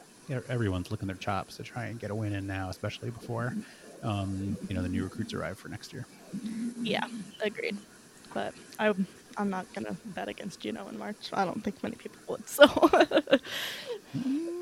[0.49, 3.55] everyone's looking their chops to try and get a win in now, especially before
[4.05, 6.07] um, you know the new recruits arrive for next year.
[6.83, 7.07] Yeah,
[7.43, 7.77] agreed.
[8.33, 8.93] But I,
[9.37, 11.31] I'm not gonna bet against Geno in March.
[11.33, 12.49] I don't think many people would.
[12.49, 12.69] So.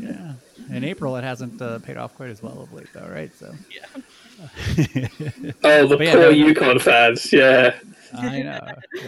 [0.00, 0.32] yeah.
[0.70, 3.34] In April, it hasn't uh, paid off quite as well of late, though, right?
[3.34, 3.54] So.
[3.70, 3.86] Yeah.
[5.64, 7.32] oh, the yeah, poor no, UConn fans.
[7.32, 7.74] Yeah.
[8.14, 8.60] I know.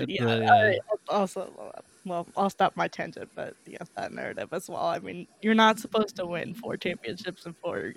[0.06, 0.24] yeah.
[0.24, 1.50] Uh, I also,
[2.04, 4.84] well, I'll stop my tangent, but yes, that narrative as well.
[4.84, 7.94] I mean, you're not supposed to win four championships in four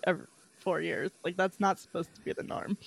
[0.59, 1.11] four years.
[1.23, 2.77] Like that's not supposed to be the norm.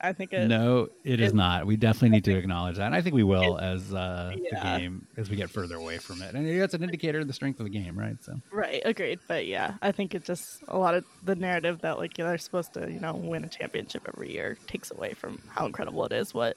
[0.00, 1.66] I think it, no, it, is not.
[1.66, 4.50] We definitely need to acknowledge that, and I think we will as uh, yeah.
[4.50, 6.34] the game as we get further away from it.
[6.34, 8.16] And that's an indicator of the strength of the game, right?
[8.22, 9.18] So right, agreed.
[9.26, 12.74] But yeah, I think it just a lot of the narrative that like they're supposed
[12.74, 16.32] to you know win a championship every year takes away from how incredible it is
[16.32, 16.56] what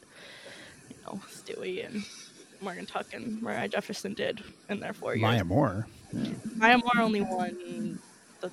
[0.90, 2.04] you know Stewie and
[2.62, 5.24] Morgan Tuck and Moriah Jefferson did in their four years.
[5.24, 5.88] Maya Moore.
[6.14, 6.30] Yeah.
[6.56, 8.00] Maya Moore only won
[8.40, 8.52] the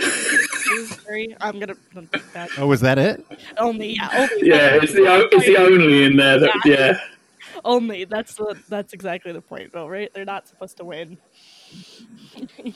[0.00, 1.36] three.
[1.40, 1.76] I'm gonna.
[2.34, 2.50] That.
[2.58, 3.24] Oh, was that it?
[3.58, 4.08] Only, yeah.
[4.12, 6.74] Only yeah, it's the it's the only in there that yeah.
[6.74, 7.00] yeah.
[7.64, 10.12] Only that's the that's exactly the point though, right?
[10.14, 11.18] They're not supposed to win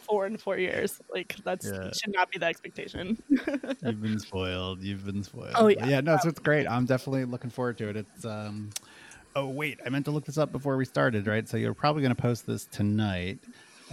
[0.03, 1.01] four in four years.
[1.12, 1.91] Like that's yeah.
[1.93, 3.22] should not be the expectation.
[3.29, 4.83] You've been spoiled.
[4.83, 5.53] You've been spoiled.
[5.55, 5.87] Oh yeah.
[5.87, 6.66] yeah, no, so it's great.
[6.66, 7.97] I'm definitely looking forward to it.
[7.97, 8.70] It's um
[9.37, 11.49] oh wait, I meant to look this up before we started, right?
[11.49, 13.39] So you're probably gonna post this tonight.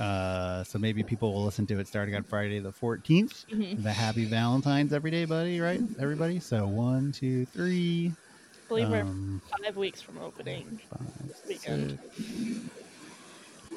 [0.02, 3.46] Uh, so maybe people will listen to it starting on Friday the 14th.
[3.46, 3.84] Mm-hmm.
[3.84, 5.80] The happy Valentine's every day, buddy, right?
[6.00, 6.40] Everybody.
[6.40, 8.12] So one, two, three.
[8.12, 11.08] I believe um, we're five weeks from opening five,
[11.48, 12.00] weekend.
[12.16, 12.60] Six.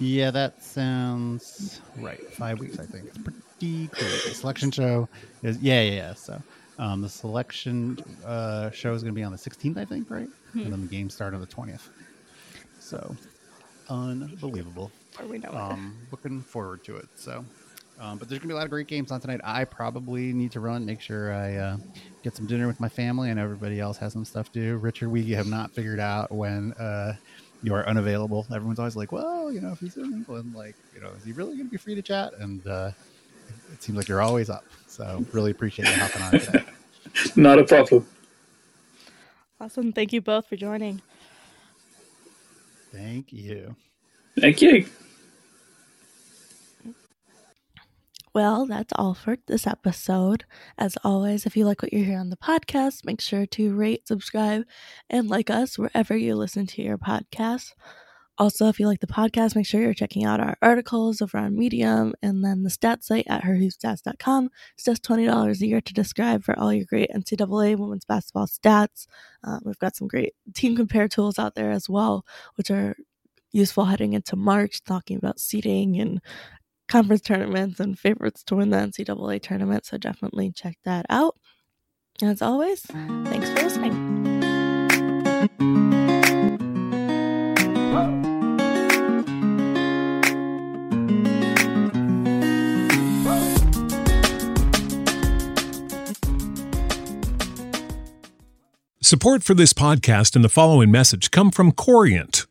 [0.00, 2.26] Yeah, that sounds right.
[2.32, 3.04] Five weeks, I think.
[3.06, 4.24] It's pretty close.
[4.24, 5.08] The selection show
[5.42, 5.92] is yeah, yeah.
[5.92, 6.14] yeah.
[6.14, 6.42] So
[6.78, 10.28] um, the selection uh, show is going to be on the 16th, I think, right?
[10.52, 10.60] Hmm.
[10.60, 11.88] And then the games start on the 20th.
[12.80, 13.14] So
[13.90, 14.90] unbelievable.
[15.28, 17.08] We know um, looking forward to it.
[17.14, 17.44] So,
[18.00, 19.40] um, but there's gonna be a lot of great games on tonight.
[19.44, 21.76] I probably need to run, make sure I uh,
[22.22, 24.76] get some dinner with my family, and everybody else has some stuff to do.
[24.76, 27.14] Richard, we have not figured out when uh,
[27.62, 28.46] you are unavailable.
[28.52, 31.32] Everyone's always like, "Well, you know, if he's in England, like, you know, is he
[31.32, 32.90] really gonna be free to chat?" And uh,
[33.72, 34.64] it seems like you're always up.
[34.86, 36.64] So, really appreciate you hopping on today.
[37.36, 38.06] not a problem.
[39.60, 39.92] Awesome.
[39.92, 41.00] Thank you both for joining.
[42.92, 43.74] Thank you.
[44.38, 44.86] Thank you.
[48.34, 50.44] Well, that's all for this episode.
[50.76, 54.08] As always, if you like what you hear on the podcast, make sure to rate,
[54.08, 54.64] subscribe,
[55.08, 57.74] and like us wherever you listen to your podcast.
[58.36, 61.56] Also, if you like the podcast, make sure you're checking out our articles over on
[61.56, 64.50] Medium and then the stats site at herhoopstats.com.
[64.74, 69.06] It's just $20 a year to describe for all your great NCAA women's basketball stats.
[69.44, 72.26] Uh, we've got some great team compare tools out there as well,
[72.56, 72.96] which are
[73.52, 76.20] useful heading into March, talking about seeding and
[76.94, 79.84] conference tournaments and favorites to win the NCAA tournament.
[79.84, 81.34] So definitely check that out.
[82.22, 83.90] As always, thanks for listening.
[99.00, 102.46] Support for this podcast and the following message come from Corient.